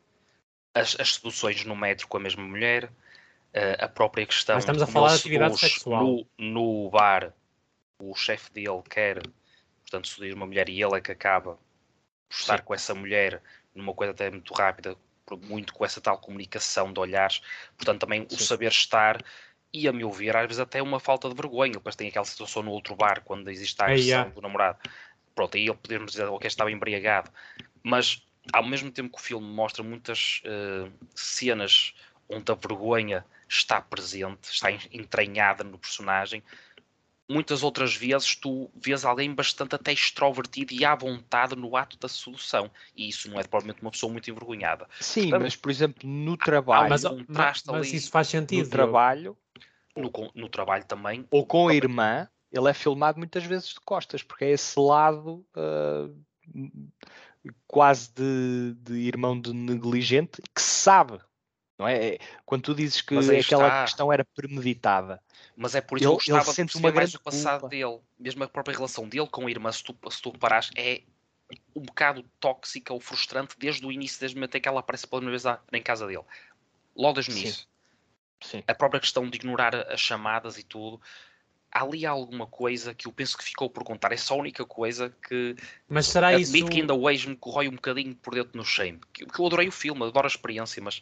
[0.74, 2.92] As, as, seduções no metro com a mesma mulher,
[3.52, 4.54] eh, a própria questão.
[4.54, 6.04] Mas estamos a falar de atividade sexual.
[6.04, 7.32] No, no bar,
[7.98, 9.20] o chefe dele quer,
[9.82, 11.58] portanto, seduzir uma mulher e ele é que acaba
[12.28, 12.64] por estar Sim.
[12.64, 13.42] com essa mulher
[13.74, 14.96] numa coisa até muito rápida,
[15.42, 17.40] muito com essa tal comunicação de olhares.
[17.76, 18.36] Portanto, também Sim.
[18.36, 19.20] o saber estar
[19.72, 21.74] e a meu ver, às vezes até uma falta de vergonha.
[21.74, 24.78] Depois tem aquela situação no outro bar, quando existe a agressão do namorado.
[25.34, 27.30] Pronto, aí ele podemos dizer que estava embriagado.
[27.82, 31.94] Mas, ao mesmo tempo que o filme mostra muitas uh, cenas
[32.28, 36.42] onde a vergonha está presente, está entranhada no personagem,
[37.30, 42.08] muitas outras vezes tu vês alguém bastante até extrovertido e à vontade no ato da
[42.08, 42.70] solução.
[42.96, 44.88] E isso não é provavelmente uma pessoa muito envergonhada.
[45.00, 46.86] Sim, Portanto, mas por exemplo, no trabalho.
[46.86, 48.64] Ah, mas, um mas, mas isso faz sentido.
[48.64, 49.36] No trabalho,
[49.96, 51.24] no, no trabalho também.
[51.30, 55.46] Ou com a irmã, ele é filmado muitas vezes de costas, porque é esse lado
[55.56, 56.70] uh,
[57.66, 61.18] quase de, de, irmão de negligente que sabe.
[61.80, 62.08] Não é?
[62.08, 63.84] é quando tu dizes que aquela está.
[63.84, 65.18] questão era premeditada.
[65.56, 67.74] Mas é por isso ele, que eu gostava sente de uma mais o passado culpa.
[67.74, 67.98] dele.
[68.18, 71.00] Mesmo a própria relação dele com a irmã, se tu, se tu reparares, é
[71.74, 75.06] um bocado tóxica ou frustrante desde o início, desde o momento em que ela aparece
[75.06, 76.24] pela primeira vez em casa dele.
[76.94, 77.66] Logo desde o início.
[78.42, 78.62] Sim.
[78.66, 81.00] A própria questão de ignorar as chamadas e tudo.
[81.72, 84.12] Há ali alguma coisa que eu penso que ficou por contar.
[84.12, 85.56] É só a única coisa que.
[85.88, 86.66] Mas será admito isso.
[86.66, 89.00] que ainda hoje me corrói um bocadinho por dentro no shame.
[89.12, 91.00] Que eu adorei o filme, adoro a experiência, mas.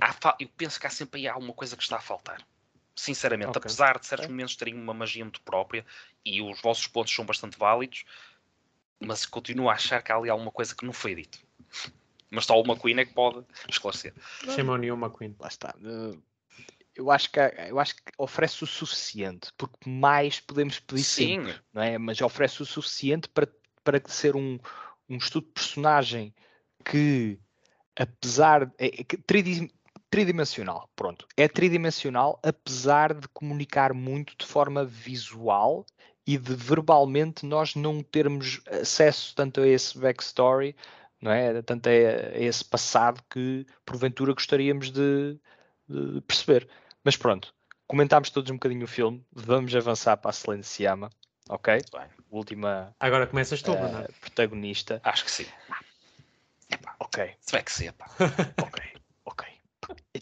[0.00, 2.46] Há, eu penso que há sempre aí alguma coisa que está a faltar.
[2.94, 3.60] Sinceramente, okay.
[3.60, 4.34] apesar de certos okay.
[4.34, 5.84] momentos terem uma magia muito própria
[6.24, 8.04] e os vossos pontos são bastante válidos,
[8.98, 11.38] mas continuo a achar que há ali alguma coisa que não foi dito.
[12.30, 14.14] Mas só uma Queen é que pode esclarecer.
[14.54, 15.36] Chama o New McQueen.
[15.38, 15.74] Lá está.
[15.78, 16.20] Uh,
[16.94, 21.36] eu acho que eu acho que oferece o suficiente, porque mais podemos pedir Sim.
[21.44, 21.98] sempre, não é?
[21.98, 23.48] Mas oferece o suficiente para,
[23.84, 24.58] para ser um,
[25.08, 26.34] um estudo de personagem
[26.84, 27.38] que,
[27.94, 29.04] apesar é, é
[30.10, 35.84] tridimensional, pronto, é tridimensional, apesar de comunicar muito de forma visual
[36.26, 40.74] e de verbalmente nós não termos acesso tanto a esse backstory,
[41.20, 41.62] não é?
[41.62, 45.38] Tanto a, a esse passado que porventura gostaríamos de,
[45.88, 46.68] de perceber.
[47.04, 47.54] Mas pronto,
[47.86, 51.10] comentámos todos um bocadinho o filme, vamos avançar para a Silenciama,
[51.48, 51.80] ok?
[51.92, 54.12] Bem, Última Agora começas tu, Bernardo.
[54.20, 55.00] protagonista.
[55.04, 55.46] acho que sim.
[56.98, 58.06] Ok, Se vai que ser, pá.
[58.58, 58.95] ok, ok.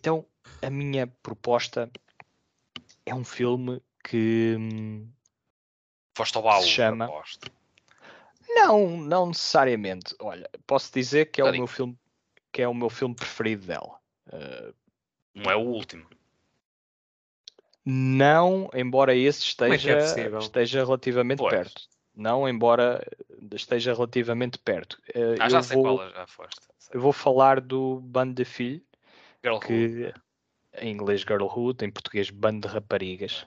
[0.04, 0.22] Então,
[0.60, 1.90] a minha proposta
[3.06, 5.08] é um filme que hum,
[6.14, 6.60] Foste ao baú.
[6.60, 7.50] Se chama- aposto.
[8.46, 10.14] não, não necessariamente.
[10.20, 11.98] Olha, posso dizer que é o meu filme,
[12.52, 13.98] que é o meu filme preferido dela.
[14.28, 14.74] Uh,
[15.34, 16.06] Não é o último.
[17.82, 20.38] não, embora esse é é esteja, possível?
[20.40, 21.50] esteja relativamente Pois.
[21.50, 21.82] perto.
[22.14, 23.02] Não, embora
[23.54, 25.00] esteja relativamente perto.
[25.16, 26.60] Uh, Ah, já eu, sei vou, qual é, já foste.
[26.78, 26.94] Sei.
[26.94, 28.84] eu vou falar do Bande de Filho.
[29.60, 30.12] Que
[30.80, 33.46] em inglês Girlhood, em português Bando de Raparigas,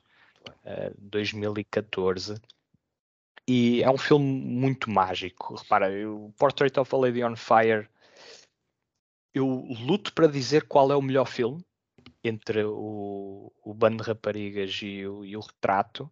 [0.63, 2.39] eh, 2014.
[3.47, 5.55] E é um filme muito mágico.
[5.55, 7.87] Repara, o Portrait of a Lady on Fire,
[9.33, 11.63] eu luto para dizer qual é o melhor filme
[12.23, 16.11] entre o, o Bando de Raparigas e o, e o Retrato.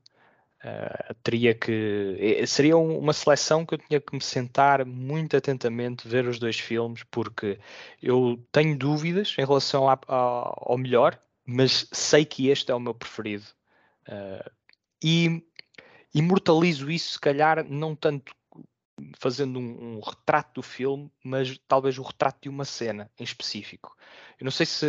[0.67, 2.17] Eh, teria que.
[2.19, 6.39] eh, Seria um- uma seleção que eu tinha que me sentar muito atentamente, ver os
[6.39, 7.59] dois filmes, porque
[8.01, 12.79] eu tenho dúvidas em relação à- ao, ao melhor, mas sei que este é o
[12.79, 13.45] meu preferido.
[14.07, 14.51] Eh,
[15.03, 15.43] e
[16.13, 18.33] imortalizo isso, se calhar, não tanto
[19.19, 23.95] fazendo um, um retrato do filme, mas talvez o retrato de uma cena em específico.
[24.39, 24.87] Eu não sei se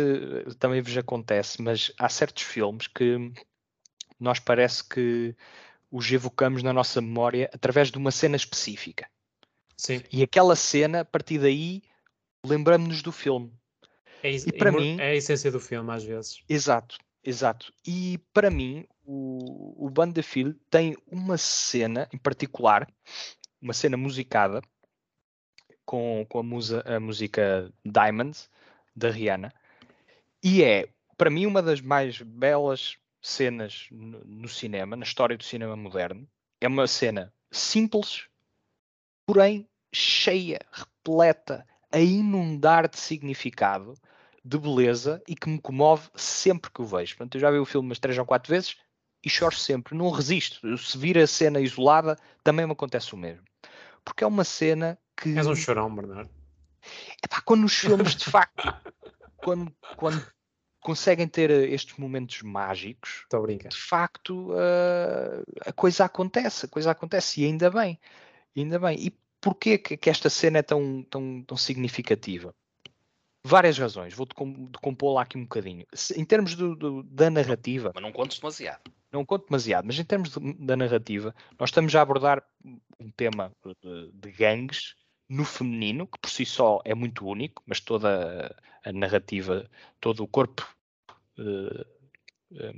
[0.59, 3.31] também vos acontece, mas há certos filmes que
[4.19, 5.35] nós parece que
[5.91, 9.09] os evocamos na nossa memória através de uma cena específica.
[9.77, 10.01] Sim.
[10.11, 11.81] E aquela cena, a partir daí,
[12.45, 13.53] lembramos-nos do filme.
[14.23, 16.41] É, E para imor- mim- é a essência do filme, às vezes.
[16.49, 17.71] Exato, exato.
[17.85, 22.91] E para mim, o, o Band de Filho tem uma cena em particular,
[23.61, 24.61] uma cena musicada,
[25.85, 28.49] com, com a, musa, a música Diamonds,
[28.95, 29.53] da Rihanna,
[30.43, 32.97] e é, para mim, uma das mais belas
[33.27, 36.27] cenas no, no cinema, na história do cinema moderno.
[36.61, 38.27] É uma cena simples,
[39.25, 43.93] porém cheia, repleta, a inundar de significado
[44.43, 47.15] de beleza e que me comove sempre que o vejo.
[47.15, 48.77] Portanto, eu já vi o filme umas três ou quatro vezes
[49.23, 50.65] e choro sempre, não resisto.
[50.65, 53.43] Eu, se vir a cena isolada, também me acontece o mesmo.
[54.03, 55.37] Porque é uma cena que.
[55.37, 56.29] És um chorão, Bernardo.
[57.23, 58.73] Epá, quando os filmes de facto
[59.37, 60.25] quando, quando
[60.81, 63.69] conseguem ter eh, estes momentos mágicos, Estou a brincar.
[63.69, 67.99] de facto uh, a coisa acontece, a coisa acontece e ainda bem,
[68.55, 68.97] ainda bem.
[68.99, 72.53] E porquê que, que esta cena é tão, tão, tão significativa?
[73.45, 75.85] Várias razões, vou decompô-la aqui um bocadinho.
[75.93, 78.91] Se- em termos do- do- da narrativa, Mas não contes demasiado.
[79.11, 82.43] não conto demasiado, mas em termos de- da narrativa, nós estamos a abordar
[82.99, 84.95] um tema de, de gangues
[85.29, 89.69] no feminino, que por si só é muito único, mas toda a, narrativa,
[89.99, 90.67] todo o corpo,
[91.37, 91.85] eh,
[92.55, 92.73] eh,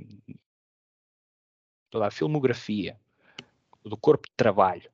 [1.90, 2.98] toda a filmografia,
[3.84, 4.90] do corpo de trabalho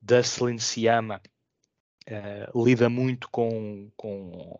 [0.00, 1.20] da Celine Sciamma
[2.06, 4.58] eh, lida muito com, com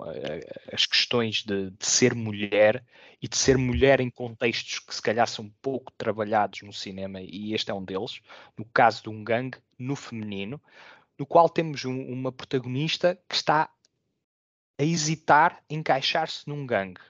[0.73, 2.83] as questões de, de ser mulher
[3.21, 7.53] e de ser mulher em contextos que se calhar são pouco trabalhados no cinema, e
[7.55, 8.21] este é um deles,
[8.57, 10.61] no caso de um gangue no feminino,
[11.19, 13.71] no qual temos um- uma protagonista que está
[14.79, 17.01] a hesitar em encaixar-se num gangue.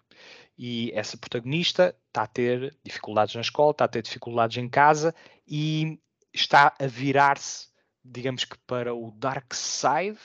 [0.56, 5.14] E essa protagonista está a ter dificuldades na escola, está a ter dificuldades em casa
[5.48, 5.98] e
[6.32, 7.68] está a virar-se,
[8.04, 10.18] digamos que para o dark side.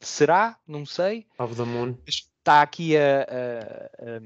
[0.00, 0.58] Será?
[0.66, 1.96] Não sei Of the Moon.
[2.06, 4.16] está aqui a, a-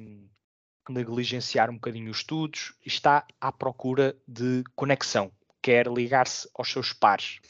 [0.89, 5.31] a negligenciar um bocadinho os estudos e está à procura de conexão,
[5.61, 7.41] quer ligar-se aos seus pares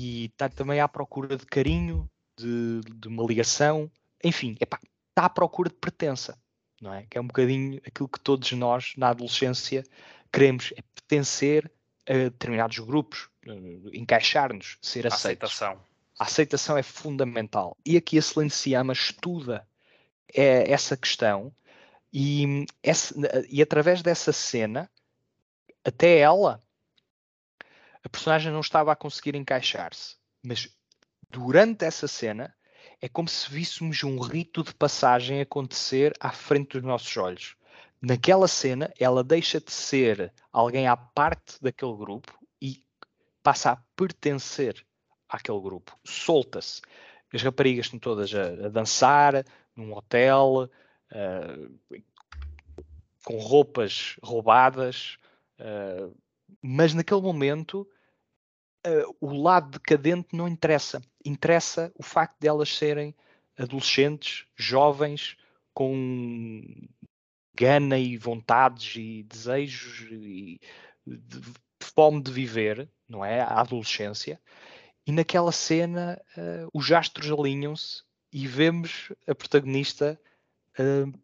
[0.00, 3.90] e está também à procura de carinho, de, de uma ligação,
[4.22, 4.78] enfim, epá,
[5.08, 6.38] está à procura de pertença,
[6.80, 7.04] não é?
[7.10, 9.82] Que é um bocadinho aquilo que todos nós na adolescência
[10.32, 11.68] queremos, é pertencer
[12.08, 13.50] a determinados grupos, eh,
[13.92, 15.50] encaixar-nos, ser A aceitos.
[15.50, 15.82] aceitação.
[16.16, 17.76] A aceitação é fundamental.
[17.84, 19.66] E aqui a Celine Sciamma estuda
[20.32, 21.52] é, essa questão
[22.12, 23.14] e, essa-
[23.50, 24.88] e através dessa cena,
[25.84, 26.60] até ela,
[28.04, 30.68] a personagem não estava a conseguir encaixar-se, mas
[31.30, 32.54] durante essa cena,
[33.00, 37.56] é como se víssemos um rito de passagem acontecer à frente dos nossos olhos.
[38.00, 42.84] Naquela cena, ela deixa de ser alguém à parte daquele grupo e
[43.42, 44.84] passa a pertencer
[45.28, 45.98] àquele grupo.
[46.04, 46.80] Solta-se.
[47.32, 49.44] As raparigas estão todas a, a dançar
[49.76, 50.70] num hotel,
[51.12, 52.00] uh,
[53.24, 55.18] com roupas roubadas,
[55.60, 56.16] uh,
[56.62, 57.86] mas naquele momento
[58.86, 61.02] uh, o lado decadente não interessa.
[61.24, 63.14] Interessa o facto de elas serem
[63.56, 65.36] adolescentes, jovens,
[65.74, 66.62] com
[67.54, 70.60] gana e vontades e desejos e
[71.06, 71.40] de,
[71.80, 73.40] fome de viver, não é?
[73.40, 74.40] A adolescência.
[75.06, 80.20] E naquela cena uh, os astros alinham-se e vemos a protagonista
[80.78, 81.18] uh,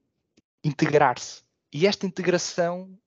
[0.65, 1.43] integrar-se.
[1.73, 2.99] E esta integração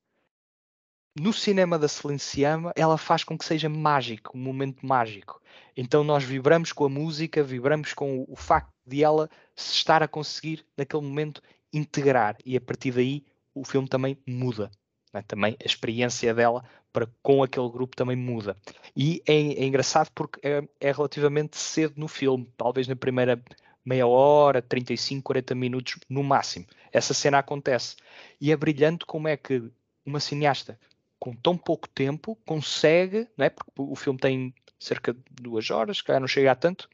[1.20, 5.42] no cinema da Celine Sciamma, ela faz com que seja mágico, um momento mágico.
[5.76, 10.04] Então nós vibramos com a música, vibramos com o, o facto de ela se estar
[10.04, 11.42] a conseguir, naquele momento,
[11.74, 12.38] integrar.
[12.46, 14.70] E a partir daí o filme também muda.
[15.14, 15.24] Né?
[15.28, 16.64] Também a experiência dela
[16.94, 18.56] para com aquele grupo também muda.
[18.96, 23.42] E é, é engraçado porque é, é, relativamente cedo no filme, talvez na primeira
[23.84, 26.66] meia hora, 35, 40 minutos no máximo.
[26.92, 27.96] Essa cena acontece.
[28.40, 29.72] E é brilhante como é que
[30.06, 30.80] uma cineasta
[31.20, 33.50] com tão pouco tempo, consegue, não é?
[33.50, 36.90] porque o filme tem cerca de duas horas, que não chega a tanto,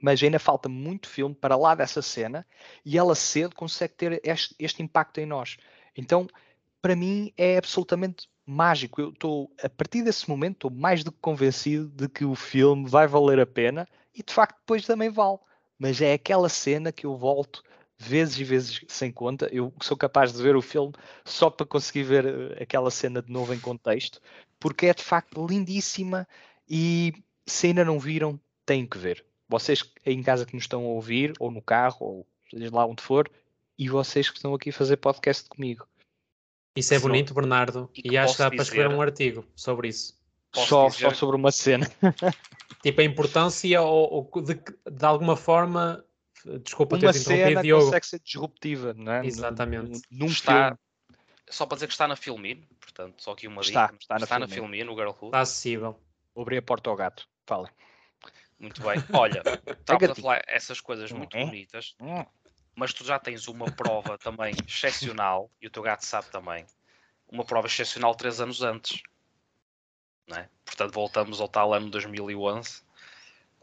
[0.00, 2.46] mas ainda falta muito filme para lá dessa cena
[2.84, 5.56] e ela cedo consegue ter este, este impacto em nós.
[5.96, 6.26] Então,
[6.82, 9.00] para mim, é absolutamente mágico.
[9.00, 12.88] Eu estou, a partir desse momento, estou mais do que convencido de que o filme
[12.88, 15.38] vai valer a pena e de facto depois também vale.
[15.78, 17.62] Mas é aquela cena que eu volto
[18.06, 19.48] vezes e vezes sem conta.
[19.52, 20.92] Eu sou capaz de ver o filme
[21.24, 24.20] só para conseguir ver eh, aquela cena de novo em contexto,
[24.58, 26.26] porque é de facto lindíssima
[26.68, 27.12] e
[27.46, 29.24] se ainda não viram, têm que ver.
[29.48, 32.86] Vocês aí em casa que nos estão a ouvir, ou no carro, ou seja lá
[32.86, 33.30] onde for,
[33.78, 35.86] e vocês que estão aqui a fazer podcast comigo.
[36.76, 40.18] Isso é bonito, Bernardo, e, e acho que dá para escrever um artigo sobre isso.
[40.52, 41.90] Só, só sobre uma cena.
[42.82, 46.04] tipo, a importância ou, ou de, de alguma forma
[46.62, 47.84] Desculpa uma ter cena Diogo.
[47.86, 49.26] consegue ser disruptiva, não é?
[49.26, 50.02] Exatamente.
[50.10, 50.78] Num, está, filme.
[51.48, 53.98] Só para dizer que está na Filmin, portanto, só aqui uma está, dica.
[54.00, 55.26] Está, está na, na Filmin, o Girlhood.
[55.26, 55.98] Está acessível.
[56.36, 57.26] Abri a porta ao gato.
[57.46, 57.70] Fala.
[58.58, 58.96] Muito bem.
[59.12, 59.42] Olha,
[59.80, 61.44] estava a falar essas coisas muito é?
[61.44, 62.24] bonitas, hum.
[62.74, 66.66] mas tu já tens uma prova também excepcional, e o teu gato sabe também,
[67.30, 69.02] uma prova excepcional três anos antes.
[70.26, 70.48] Não é?
[70.64, 72.82] Portanto, voltamos ao tal ano 2011,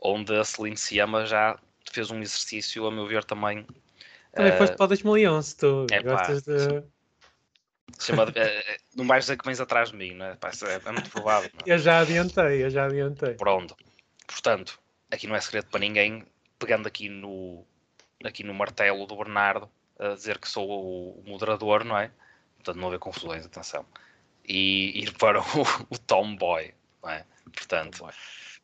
[0.01, 1.59] onde a Celine Siama já
[1.89, 3.65] fez um exercício, a meu ver, também.
[4.34, 6.84] Também uh, foste para 2011, tu é, gostas pá, de.
[7.99, 8.32] Chama, uh,
[8.95, 10.36] não vais dizer que vens atrás de mim, não é?
[10.36, 11.49] Pá, é, é, muito provável.
[11.65, 11.73] É?
[11.73, 13.34] eu já adiantei, eu já adiantei.
[13.34, 13.75] Pronto.
[14.27, 14.79] Portanto,
[15.09, 16.25] aqui não é segredo para ninguém,
[16.57, 17.65] pegando aqui no,
[18.23, 19.69] aqui no martelo do Bernardo,
[19.99, 22.11] a dizer que sou o, moderador, não é?
[22.55, 23.86] Portanto, não haver confusões, atenção.
[24.47, 25.43] E ir para o,
[25.89, 26.73] o Tomboy,
[27.03, 27.25] não é?
[27.53, 27.99] Portanto.
[27.99, 28.13] Tomboy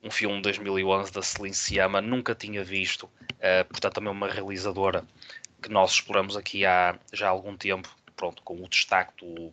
[0.03, 5.05] um filme de 2011 da Celine Sciamma, nunca tinha visto, uh, portanto também uma realizadora
[5.61, 9.51] que nós exploramos aqui há já algum tempo, pronto, com o destaque do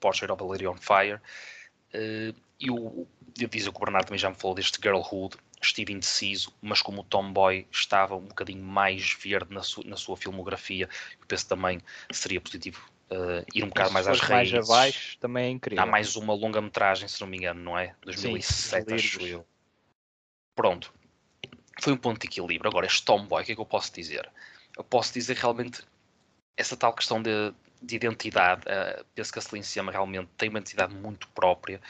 [0.00, 1.20] Portrait of a Lady on Fire,
[1.94, 3.06] uh, e o,
[3.38, 7.00] eu dizer que o Bernardo também já me falou deste Girlhood, estive indeciso, mas como
[7.00, 10.88] o Tomboy estava um bocadinho mais verde na, su, na sua filmografia,
[11.20, 11.80] eu penso também
[12.10, 12.80] seria positivo
[13.10, 14.52] uh, ir um bocado mais às raízes.
[14.52, 15.82] mais abaixo também é incrível.
[15.82, 17.94] Há mais uma longa-metragem, se não me engano, não é?
[18.04, 19.46] 2007, Sim, acho eu.
[20.56, 20.92] Pronto.
[21.80, 22.68] Foi um ponto de equilíbrio.
[22.68, 24.28] Agora, este Tomboy, o que é que eu posso dizer?
[24.76, 25.82] Eu posso dizer realmente
[26.56, 27.52] essa tal questão de,
[27.82, 28.62] de identidade.
[28.62, 31.80] Uh, penso que a Celine Sciamma realmente tem uma identidade muito própria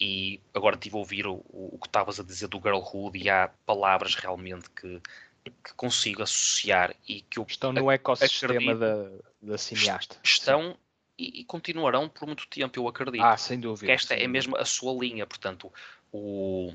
[0.00, 3.30] e agora estive a ouvir o, o, o que estavas a dizer do Girlhood e
[3.30, 5.00] há palavras realmente que,
[5.44, 9.10] que consigo associar e que eu estão no ecossistema da,
[9.40, 10.16] da cineasta.
[10.22, 10.76] Estão
[11.16, 13.24] e, e, continuarão por muito tempo, eu acredito.
[13.24, 13.92] Ah, sem dúvida.
[13.92, 15.72] esta é mesmo a sua linha, portanto,
[16.12, 16.72] o,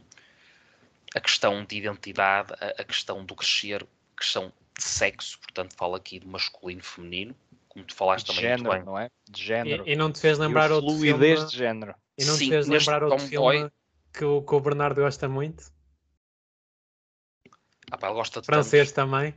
[1.16, 3.86] a questão de identidade, a, a questão do crescer,
[4.18, 7.36] questão de sexo, portanto falo aqui de masculino e feminino,
[7.70, 8.86] como tu falaste de também género, muito bem.
[8.86, 9.10] não é?
[9.30, 9.88] De género.
[9.88, 11.52] E, e não te fez lembrar outro fluidez filme...
[11.52, 11.96] de género.
[12.18, 13.58] E não Sim, te fez lembrar outro Tomboy...
[13.58, 13.72] filme
[14.14, 15.72] que o, que o Bernardo gosta muito?
[17.92, 19.12] Ah, pá, ele gosta de Francês tantos.
[19.12, 19.36] também.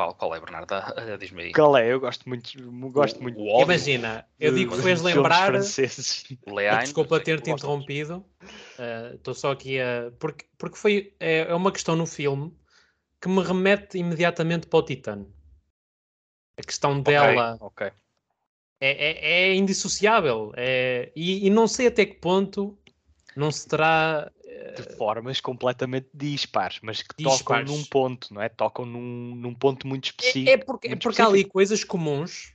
[0.00, 0.72] Qual, qual é, Bernardo?
[0.72, 1.52] Ah, Diz-me aí.
[1.52, 1.92] Qual é?
[1.92, 2.50] Eu gosto muito.
[2.90, 3.38] Gosto muito.
[3.38, 5.46] O Imagina, eu digo que fez lembrar.
[5.46, 6.24] Franceses.
[6.46, 8.24] Leine, Desculpa ter-te interrompido.
[9.14, 10.10] Estou uh, só aqui a.
[10.18, 12.56] Porque, porque foi, é, é uma questão no filme
[13.20, 15.26] que me remete imediatamente para o Titã.
[16.56, 17.98] A questão dela okay, okay.
[18.80, 20.52] É, é, é, indissociável.
[20.56, 22.78] É, e, e, não sei até que ponto
[23.36, 24.32] não se terá
[24.76, 27.42] de formas completamente dispares, mas que dispares.
[27.42, 28.48] tocam num ponto, não é?
[28.48, 30.48] Tocam num, num ponto muito específico.
[30.48, 32.52] É, é porque, é porque há ali coisas comuns.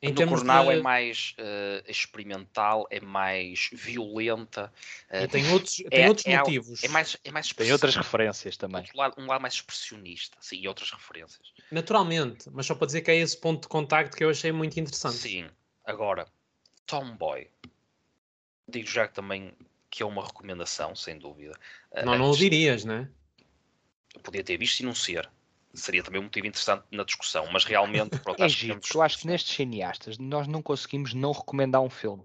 [0.00, 0.74] Em no Cornal de...
[0.74, 4.72] é mais uh, experimental, é mais violenta.
[5.10, 6.84] Uh, e tem outros, tem é, outros é, motivos.
[6.84, 8.84] É mais, é mais tem outras referências também.
[8.94, 11.52] Lado, um lado mais expressionista, sim, e outras referências.
[11.72, 14.78] Naturalmente, mas só para dizer que é esse ponto de contacto que eu achei muito
[14.78, 15.16] interessante.
[15.16, 15.48] Sim,
[15.84, 16.28] agora,
[16.86, 17.50] Tomboy.
[18.68, 19.52] Digo já que também
[19.90, 21.58] que é uma recomendação, sem dúvida.
[22.04, 23.08] Não, não o dirias, né?
[24.22, 25.28] Podia ter visto e não ser.
[25.74, 28.18] Seria também um motivo interessante na discussão, mas realmente.
[28.20, 31.80] Pronto, é acho giro, que eu acho que nestes cineastas nós não conseguimos não recomendar
[31.80, 32.24] um filme.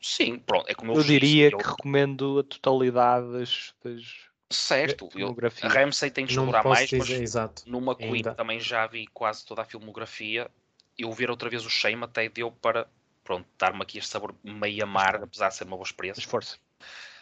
[0.00, 5.08] Sim, pronto, é como eu, eu diria que recomendo a totalidade das, das certo.
[5.14, 9.06] Eu, a Ramsey tem de explorar mais, dizer, mas exato, numa Queen também já vi
[9.08, 10.50] quase toda a filmografia.
[10.96, 12.88] Eu ver outra vez o Shame até deu para
[13.28, 16.20] pronto, dar-me aqui este sabor meio amargo, apesar de ser uma boa experiência.
[16.20, 16.58] Esforço.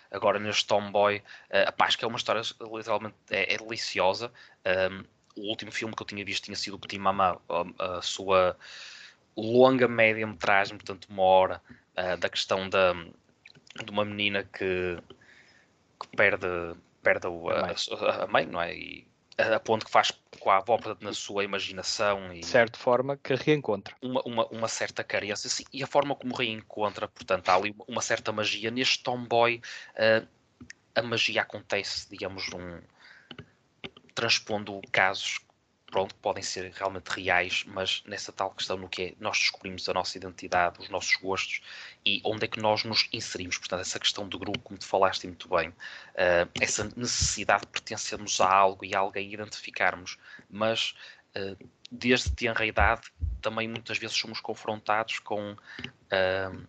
[0.08, 2.40] Agora neste Tomboy, uh, pá, acho que é uma história
[2.72, 4.32] literalmente é, é deliciosa.
[4.64, 5.04] Um,
[5.36, 8.56] o último filme que eu tinha visto tinha sido o Petit Maman, a, a sua
[9.36, 11.60] longa média-metragem, portanto uma hora,
[11.98, 14.96] uh, da questão da, de uma menina que,
[16.00, 16.46] que perde,
[17.02, 18.76] perde o, a, a, a, mãe, não é?
[18.76, 19.08] E
[19.38, 23.34] a ponto que faz com a avó na sua imaginação e de certa forma que
[23.34, 23.94] reencontra.
[24.00, 28.00] uma, uma, uma certa carência sim, e a forma como reencontra portanto há ali uma
[28.00, 28.70] certa magia.
[28.70, 29.60] Neste Tomboy
[29.94, 30.26] uh,
[30.94, 32.80] a magia acontece digamos num
[34.14, 35.38] transpondo casos
[35.90, 39.94] pronto, podem ser realmente reais, mas nessa tal questão no que é nós descobrimos a
[39.94, 41.60] nossa identidade, os nossos gostos
[42.04, 43.58] e onde é que nós nos inserimos.
[43.58, 48.40] Portanto, essa questão do grupo, como te falaste muito bem, uh, essa necessidade de pertencermos
[48.40, 50.18] a algo e a alguém identificarmos,
[50.50, 50.94] mas
[51.36, 53.02] uh, desde tenra idade
[53.40, 56.66] também muitas vezes somos confrontados com uh,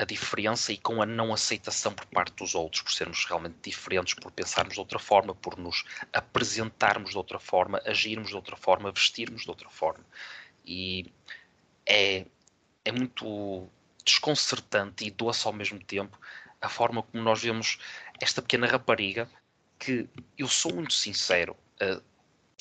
[0.00, 4.14] a diferença e com a não aceitação por parte dos outros, por sermos realmente diferentes,
[4.14, 8.90] por pensarmos de outra forma, por nos apresentarmos de outra forma, agirmos de outra forma,
[8.90, 10.02] vestirmos de outra forma.
[10.64, 11.12] E
[11.84, 12.24] é,
[12.82, 13.68] é muito
[14.02, 16.18] desconcertante e doce ao mesmo tempo
[16.62, 17.78] a forma como nós vemos
[18.22, 19.30] esta pequena rapariga
[19.78, 22.02] que eu sou muito sincero, uh,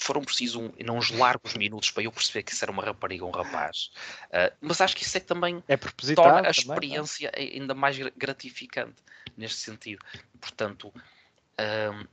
[0.04, 3.24] foram precisos um, não uns largos minutos para eu perceber que isso era uma rapariga
[3.24, 3.92] ou um rapaz.
[4.26, 9.02] Uh, mas acho que isso é também é torna a também, experiência ainda mais gratificante
[9.38, 10.04] neste sentido.
[10.40, 10.94] Portanto,
[11.60, 12.08] um,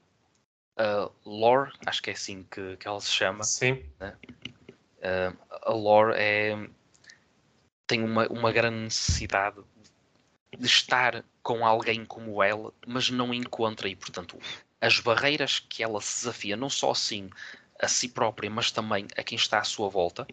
[0.76, 3.44] a Lore, acho que é assim que, que ela se chama.
[3.44, 3.82] Sim.
[3.98, 4.14] Né?
[4.98, 6.68] Uh, a Lore é,
[7.86, 9.60] tem uma, uma grande necessidade
[10.58, 14.38] de estar com alguém como ela, mas não encontra e, portanto,
[14.80, 17.30] as barreiras que ela se desafia, não só assim
[17.80, 20.26] a si própria, mas também a quem está à sua volta,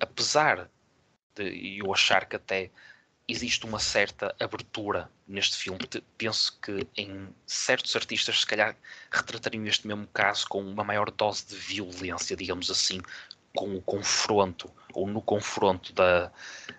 [0.00, 0.68] apesar
[1.34, 2.70] de eu achar que até
[3.26, 5.80] existe uma certa abertura neste filme.
[6.18, 8.76] Penso que em certos artistas, se calhar,
[9.10, 13.00] retratariam este mesmo caso com uma maior dose de violência, digamos assim,
[13.54, 16.30] com o confronto, ou no confronto da,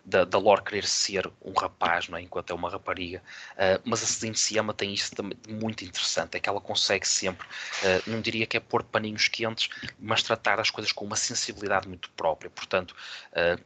[0.03, 2.22] da, da Lore querer ser um rapaz, não é?
[2.22, 3.22] enquanto é uma rapariga.
[3.53, 7.45] Uh, mas a Celine Siama tem isso também muito interessante, é que ela consegue sempre,
[7.47, 11.88] uh, não diria que é pôr paninhos quentes, mas tratar as coisas com uma sensibilidade
[11.88, 12.49] muito própria.
[12.49, 12.95] Portanto,
[13.32, 13.61] uh,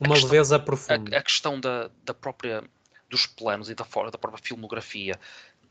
[0.00, 1.16] uma questão, leveza profunda.
[1.16, 2.64] A, a questão da, da própria
[3.10, 5.18] dos planos e da, da própria filmografia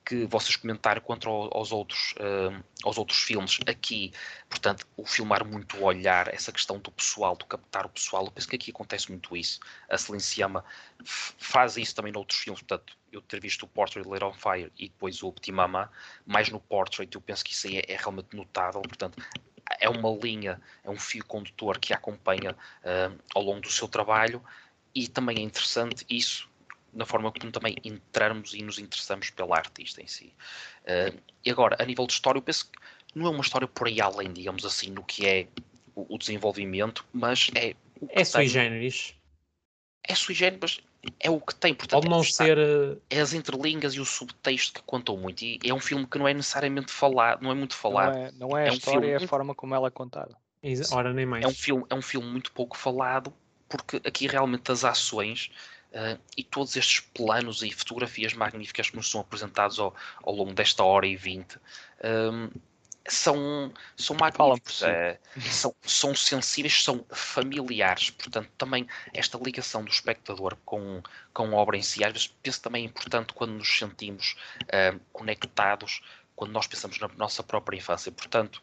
[0.10, 3.60] que vocês comentaram contra aos outros, uh, aos outros filmes.
[3.68, 4.12] Aqui,
[4.50, 8.32] portanto, o filmar muito o olhar, essa questão do pessoal, do captar o pessoal, eu
[8.32, 9.60] penso que aqui acontece muito isso.
[9.88, 10.66] A Silenciama
[11.06, 14.90] faz isso também noutros filmes, portanto, eu ter visto o Portrait Later on Fire e
[14.90, 15.92] depois o Petit Mama,
[16.26, 19.24] mais no Portrait, eu penso que isso aí é, é realmente notável, portanto,
[19.80, 23.88] é uma linha, é um fio condutor que a acompanha uh, ao longo do seu
[23.88, 24.44] trabalho
[24.96, 26.49] e também é interessante isso
[26.94, 30.34] na forma como também entramos e nos interessamos pela artista em si.
[30.84, 32.80] Uh, e agora, a nível de história, eu penso que
[33.16, 35.48] não é uma história por aí além, digamos assim, no que é
[35.96, 37.76] o, o desenvolvimento, mas é.
[38.10, 39.16] é sui generis.
[40.08, 40.82] É sui generis, mas
[41.20, 41.74] é o que tem.
[41.74, 42.58] Portanto, Pode não é, ser.
[42.58, 45.44] Eh, é as entrelinhas e o subtexto que contam muito.
[45.44, 48.16] E é um filme que não é necessariamente falado, não é muito falado.
[48.16, 50.36] Não é, não é, é a um história, é a forma como ela é contada.
[50.92, 51.44] Ora, nem mais.
[51.44, 53.34] É um, filme, é um filme muito pouco falado,
[53.70, 55.52] porque aqui realmente as ações
[55.92, 60.54] Uh, e todos estes planos e fotografias magníficas que nos são apresentados ao, ao longo
[60.54, 61.58] desta hora e vinte
[62.04, 62.48] um,
[63.08, 65.18] são, são magníficos, uh,
[65.50, 68.12] são, são sensíveis, são familiares.
[68.12, 71.02] Portanto, também esta ligação do espectador com,
[71.34, 74.36] com a obra em si, às vezes penso também é importante quando nos sentimos
[74.66, 76.02] uh, conectados,
[76.36, 78.12] quando nós pensamos na nossa própria infância.
[78.12, 78.62] Portanto,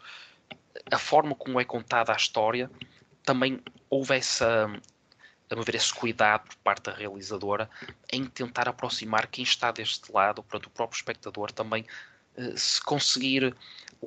[0.91, 2.70] a forma como é contada a história
[3.24, 3.61] também
[3.91, 4.70] houve essa
[5.49, 7.70] a meu ver, esse cuidado por parte da realizadora
[8.12, 11.86] em tentar aproximar quem está deste lado, portanto, o próprio espectador também
[12.36, 13.55] uh, se conseguir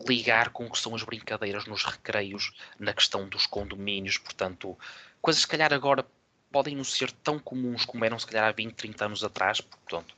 [0.08, 4.78] ligar com o que são as brincadeiras nos recreios, na questão dos condomínios, portanto,
[5.22, 6.06] coisas que calhar agora
[6.52, 10.16] podem não ser tão comuns como eram se calhar há 20, 30 anos atrás, portanto,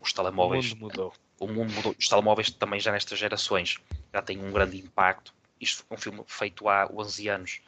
[0.00, 0.72] os telemóveis.
[0.72, 1.14] O mundo mudou.
[1.38, 1.94] O mundo mudou.
[1.98, 3.76] Os telemóveis também já nestas gerações
[4.12, 5.34] já têm um grande impacto.
[5.60, 7.60] Isto é um filme feito há 11 anos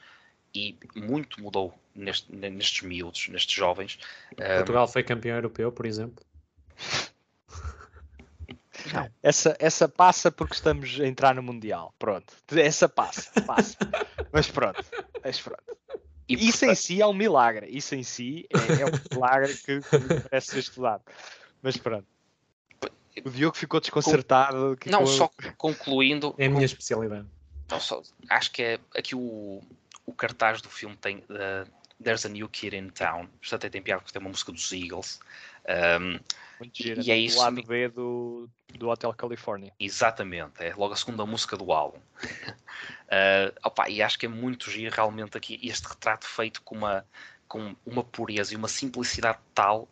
[0.55, 3.99] e muito mudou neste, nestes miúdos, nestes jovens.
[4.37, 6.25] Portugal um, foi campeão europeu, por exemplo.
[8.93, 9.11] Não.
[9.23, 11.93] Essa, essa passa porque estamos a entrar no Mundial.
[11.99, 12.33] Pronto.
[12.53, 13.77] Essa passa, passa.
[14.33, 14.85] mas pronto.
[15.23, 15.63] Mas pronto.
[16.29, 16.71] E, Isso portanto...
[16.71, 17.67] em si é um milagre.
[17.69, 21.03] Isso em si é, é um milagre que, que merece ser estudado.
[21.61, 22.07] Mas pronto.
[23.25, 24.79] O Diogo ficou desconcertado.
[24.81, 24.91] Com...
[24.91, 26.35] Não, só concluindo.
[26.39, 27.27] É a minha especialidade.
[27.69, 29.61] Não, só, acho que é aqui o,
[30.07, 31.69] o cartaz do filme tem uh,
[32.03, 33.29] There's a New Kid in Town.
[33.43, 35.21] Isto até tem piada porque tem uma música dos Eagles.
[35.69, 36.19] Um,
[36.61, 37.03] Muito gira.
[37.03, 37.39] E é isso.
[37.39, 39.73] O lado B do, do Hotel California.
[39.79, 41.99] Exatamente, é logo a segunda música do álbum.
[42.23, 47.05] uh, opa, e acho que é muito giro realmente aqui este retrato feito com uma,
[47.47, 49.89] com uma pureza e uma simplicidade tal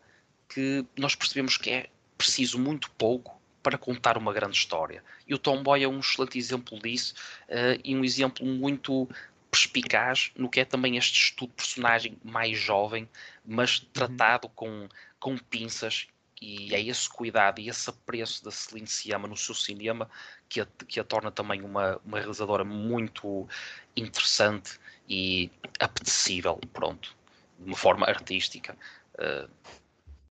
[0.49, 1.87] que nós percebemos que é
[2.17, 5.03] preciso muito pouco para contar uma grande história.
[5.27, 7.15] E o Tomboy é um excelente exemplo disso
[7.49, 9.09] uh, e um exemplo muito
[9.57, 13.09] perspicaz no que é também este estudo de personagem mais jovem,
[13.45, 13.87] mas uhum.
[13.93, 14.87] tratado com,
[15.19, 16.07] com pinças
[16.41, 20.11] e é esse cuidado e esse apreço da Celine Sciamma no seu cinema
[20.47, 23.49] que a, que a torna também uma, uma realizadora muito
[23.97, 24.79] interessante
[25.09, 25.51] e
[25.81, 27.17] apetecível, pronto,
[27.59, 28.77] de uma forma artística.
[29.15, 29.51] Uh,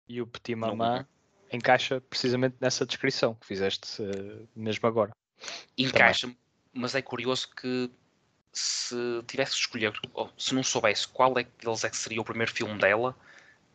[0.08, 1.08] e o Petit Maman
[1.52, 5.12] encaixa precisamente nessa descrição que fizeste uh, mesmo agora.
[5.76, 6.32] Encaixa,
[6.72, 7.90] mas é curioso que
[8.58, 8.96] se
[9.28, 12.52] tivesse que escolher, ou se não soubesse qual é deles é que seria o primeiro
[12.52, 13.16] filme dela,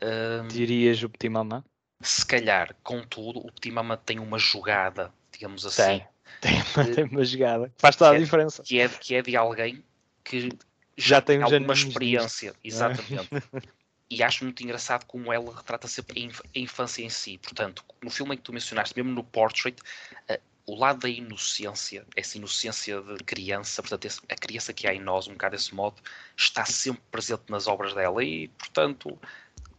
[0.02, 1.64] uh, dirias o Petit Maman?
[2.00, 6.02] Se calhar, contudo, o Petit Maman tem uma jogada, digamos assim.
[6.40, 7.72] Tem, tem, tem uma jogada.
[7.78, 8.62] Faz toda a é, diferença.
[8.62, 9.84] Que é, que é de alguém
[10.24, 10.48] que já,
[10.96, 12.50] já tem alguma experiência.
[12.50, 12.60] Disto.
[12.64, 13.28] Exatamente.
[14.10, 17.38] e acho muito engraçado como ela retrata sempre a infância em si.
[17.38, 19.80] Portanto, no filme em que tu mencionaste, mesmo no Portrait,
[20.28, 24.94] uh, o lado da inocência, essa inocência de criança, portanto, esse, a criança que há
[24.94, 25.96] em nós, um bocado desse modo,
[26.36, 29.18] está sempre presente nas obras dela e, portanto,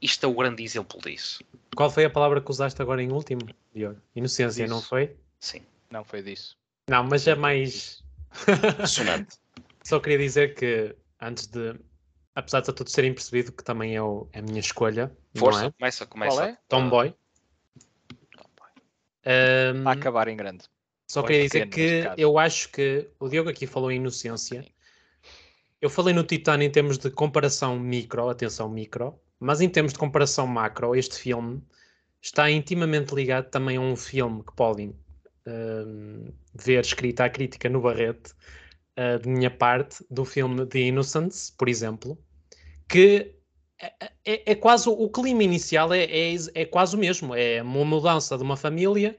[0.01, 1.43] isto é o grande exemplo disso.
[1.75, 3.41] Qual foi a palavra que usaste agora em último,
[3.73, 3.99] Diogo?
[4.15, 4.75] Inocência, disso.
[4.75, 5.15] não foi?
[5.39, 5.61] Sim.
[5.89, 6.57] Não foi disso.
[6.89, 8.03] Não, mas é mais.
[8.47, 9.37] Impressionante.
[9.83, 11.75] Só queria dizer que, antes de.
[12.35, 15.15] Apesar de todos terem percebido que também é, o, é a minha escolha.
[15.35, 15.71] Força, é?
[15.71, 16.35] começa, começa.
[16.35, 16.57] Qual é?
[16.67, 17.09] Tomboy.
[17.09, 17.22] Tomboy.
[19.25, 20.65] Um, a acabar em grande.
[21.07, 24.65] Só queria dizer que eu acho que o Diogo aqui falou em inocência.
[25.81, 29.99] Eu falei no Titano em termos de comparação micro, atenção micro, mas em termos de
[29.99, 31.61] comparação macro, este filme
[32.21, 34.89] está intimamente ligado também a um filme que podem
[35.45, 38.31] uh, ver escrita a crítica no Barrete,
[38.97, 42.17] uh, de minha parte, do filme The Innocence, por exemplo,
[42.87, 43.35] que
[43.83, 47.83] é, é, é quase o clima inicial é, é, é quase o mesmo, é uma
[47.83, 49.17] mudança de uma família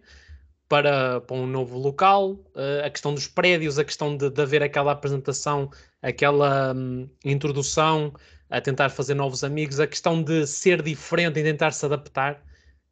[0.68, 4.62] para, para um novo local, uh, a questão dos prédios, a questão de, de haver
[4.62, 8.14] aquela apresentação, aquela um, introdução,
[8.48, 12.42] a tentar fazer novos amigos, a questão de ser diferente e tentar se adaptar.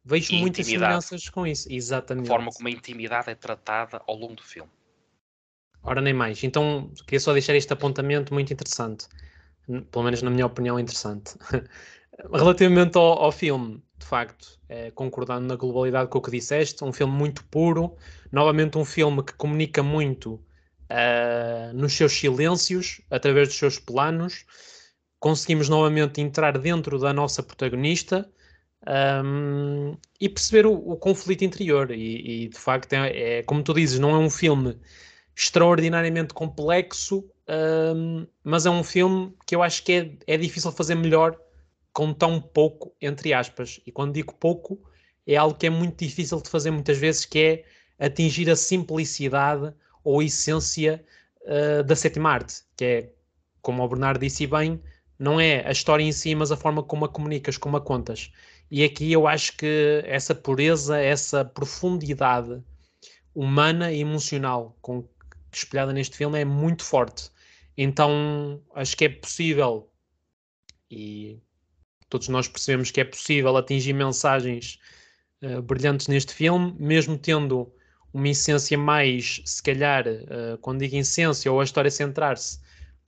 [0.05, 2.27] Vejo e muitas semelhanças com isso, exatamente.
[2.27, 4.69] A forma como a intimidade é tratada ao longo do filme.
[5.81, 6.43] Ora, nem mais.
[6.43, 9.07] Então, queria só deixar este apontamento muito interessante.
[9.65, 11.35] Pelo menos na minha opinião, interessante.
[12.31, 16.93] Relativamente ao, ao filme, de facto, é, concordando na globalidade com o que disseste, um
[16.93, 17.95] filme muito puro,
[18.31, 24.45] novamente um filme que comunica muito uh, nos seus silêncios, através dos seus planos.
[25.19, 28.29] Conseguimos novamente entrar dentro da nossa protagonista
[29.25, 31.91] um, e perceber o, o conflito interior.
[31.91, 34.77] E, e de facto, é, é, como tu dizes, não é um filme
[35.35, 39.93] extraordinariamente complexo, um, mas é um filme que eu acho que
[40.27, 41.37] é, é difícil fazer melhor
[41.91, 43.79] com tão pouco, entre aspas.
[43.85, 44.81] E quando digo pouco,
[45.27, 47.39] é algo que é muito difícil de fazer muitas vezes, que
[47.99, 51.03] é atingir a simplicidade ou a essência
[51.43, 53.09] uh, da sétima arte, que é,
[53.61, 54.81] como o Bernardo disse bem,
[55.19, 58.31] não é a história em si, mas a forma como a comunicas, como a contas.
[58.69, 62.61] E aqui eu acho que essa pureza, essa profundidade
[63.33, 65.07] humana e emocional com,
[65.57, 67.29] espelhada neste filme é muito forte.
[67.77, 69.89] Então acho que é possível,
[70.89, 71.41] e
[72.13, 74.77] Todos nós percebemos que é possível atingir mensagens
[75.41, 77.73] uh, brilhantes neste filme, mesmo tendo
[78.13, 82.59] uma essência mais, se calhar, uh, quando digo essência ou a história centrar-se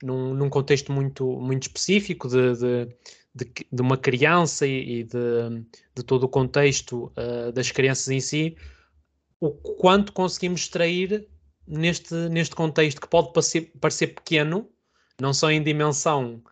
[0.02, 2.96] num, num contexto muito, muito específico de, de,
[3.32, 5.64] de, de uma criança e, de,
[5.94, 8.56] de, todo o contexto uh, das crianças em si,
[9.38, 11.28] o quanto conseguimos extrair
[11.66, 14.68] neste, neste contexto que pode parecer, parecer pequeno,
[15.20, 16.42] não só em dimensão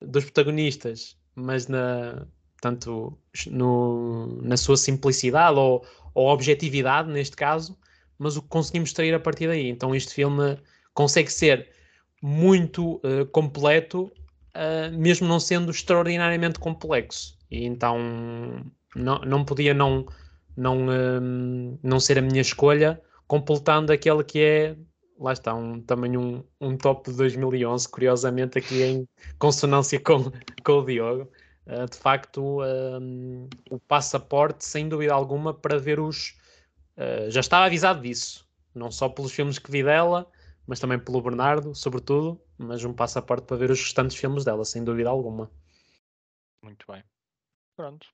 [0.00, 2.26] dos protagonistas, mas na,
[2.60, 3.18] tanto
[3.50, 7.76] no, na sua simplicidade ou, ou objetividade, neste caso,
[8.18, 9.68] mas o que conseguimos extrair a partir daí.
[9.68, 10.58] Então este filme
[10.92, 11.68] consegue ser
[12.22, 14.04] muito uh, completo,
[14.54, 17.36] uh, mesmo não sendo extraordinariamente complexo.
[17.50, 17.98] E então
[18.94, 20.06] não, não podia não,
[20.56, 24.76] não, uh, não ser a minha escolha, completando aquele que é,
[25.18, 30.30] lá está, um, também um, um top de 2011, curiosamente aqui em consonância com,
[30.64, 31.30] com o Diogo.
[31.66, 36.38] Uh, de facto, um, o passaporte, sem dúvida alguma, para ver os.
[36.96, 40.30] Uh, já estava avisado disso, não só pelos filmes que vi dela,
[40.66, 44.84] mas também pelo Bernardo, sobretudo, mas um passaporte para ver os restantes filmes dela, sem
[44.84, 45.50] dúvida alguma.
[46.62, 47.02] Muito bem.
[47.76, 48.06] Pronto.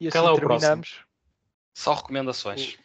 [0.00, 0.90] E assim Qual é o terminamos.
[0.90, 1.06] Próximo?
[1.74, 2.78] Só recomendações.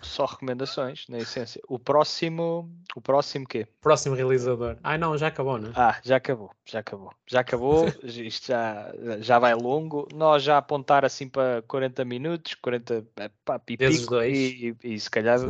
[0.00, 1.60] Só recomendações, na essência.
[1.68, 2.70] O próximo.
[2.94, 3.66] O próximo quê?
[3.80, 4.76] Próximo realizador.
[4.82, 5.72] Ai não, já acabou, não é?
[5.74, 7.12] Ah, já acabou, já acabou.
[7.26, 10.06] Já acabou, isto já, já vai longo.
[10.14, 13.04] Nós já apontar assim para 40 minutos, 40
[13.44, 14.22] pá, pipico.
[14.22, 15.40] E, e, e se calhar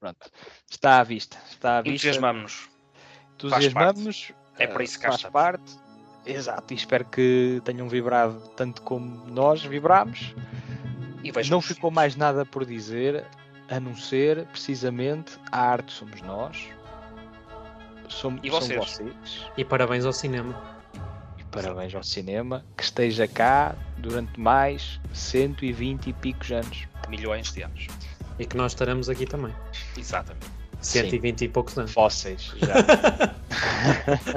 [0.00, 0.30] pronto.
[0.70, 1.36] Está à vista.
[1.50, 2.08] Está à vista.
[2.08, 2.68] Entusiasmamos-nos.
[3.34, 4.32] Entusiasmamos-nos.
[4.58, 5.78] É para isso que faz parte.
[6.24, 10.34] Exato, e espero que tenham vibrado tanto como nós vibramos.
[11.22, 13.24] E não ficou mais nada por dizer
[13.68, 16.68] a não ser precisamente a arte somos nós.
[18.08, 18.78] Somos, e vocês?
[18.78, 19.46] vocês.
[19.56, 20.78] E parabéns ao cinema.
[21.38, 26.86] E parabéns ao cinema que esteja cá durante mais 120 e picos anos.
[27.08, 27.88] Milhões de anos.
[28.38, 29.54] E que nós estaremos aqui também.
[29.96, 30.46] Exatamente.
[30.80, 31.44] 120 Sim.
[31.44, 31.92] e poucos anos.
[31.92, 32.74] Fósseis, já.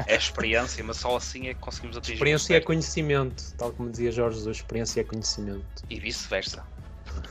[0.07, 2.13] é experiência, mas só assim é que conseguimos atingir.
[2.13, 5.83] Experiência é conhecimento, tal como dizia Jorge Jesus, experiência é conhecimento.
[5.89, 6.63] E vice-versa.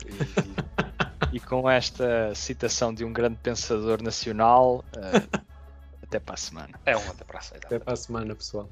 [0.05, 0.68] E,
[1.31, 5.39] e, com esta citação de um grande pensador nacional, uh,
[6.03, 6.79] até para a semana.
[6.85, 7.65] É um até para a semana.
[7.65, 8.69] Até para a semana, pessoal.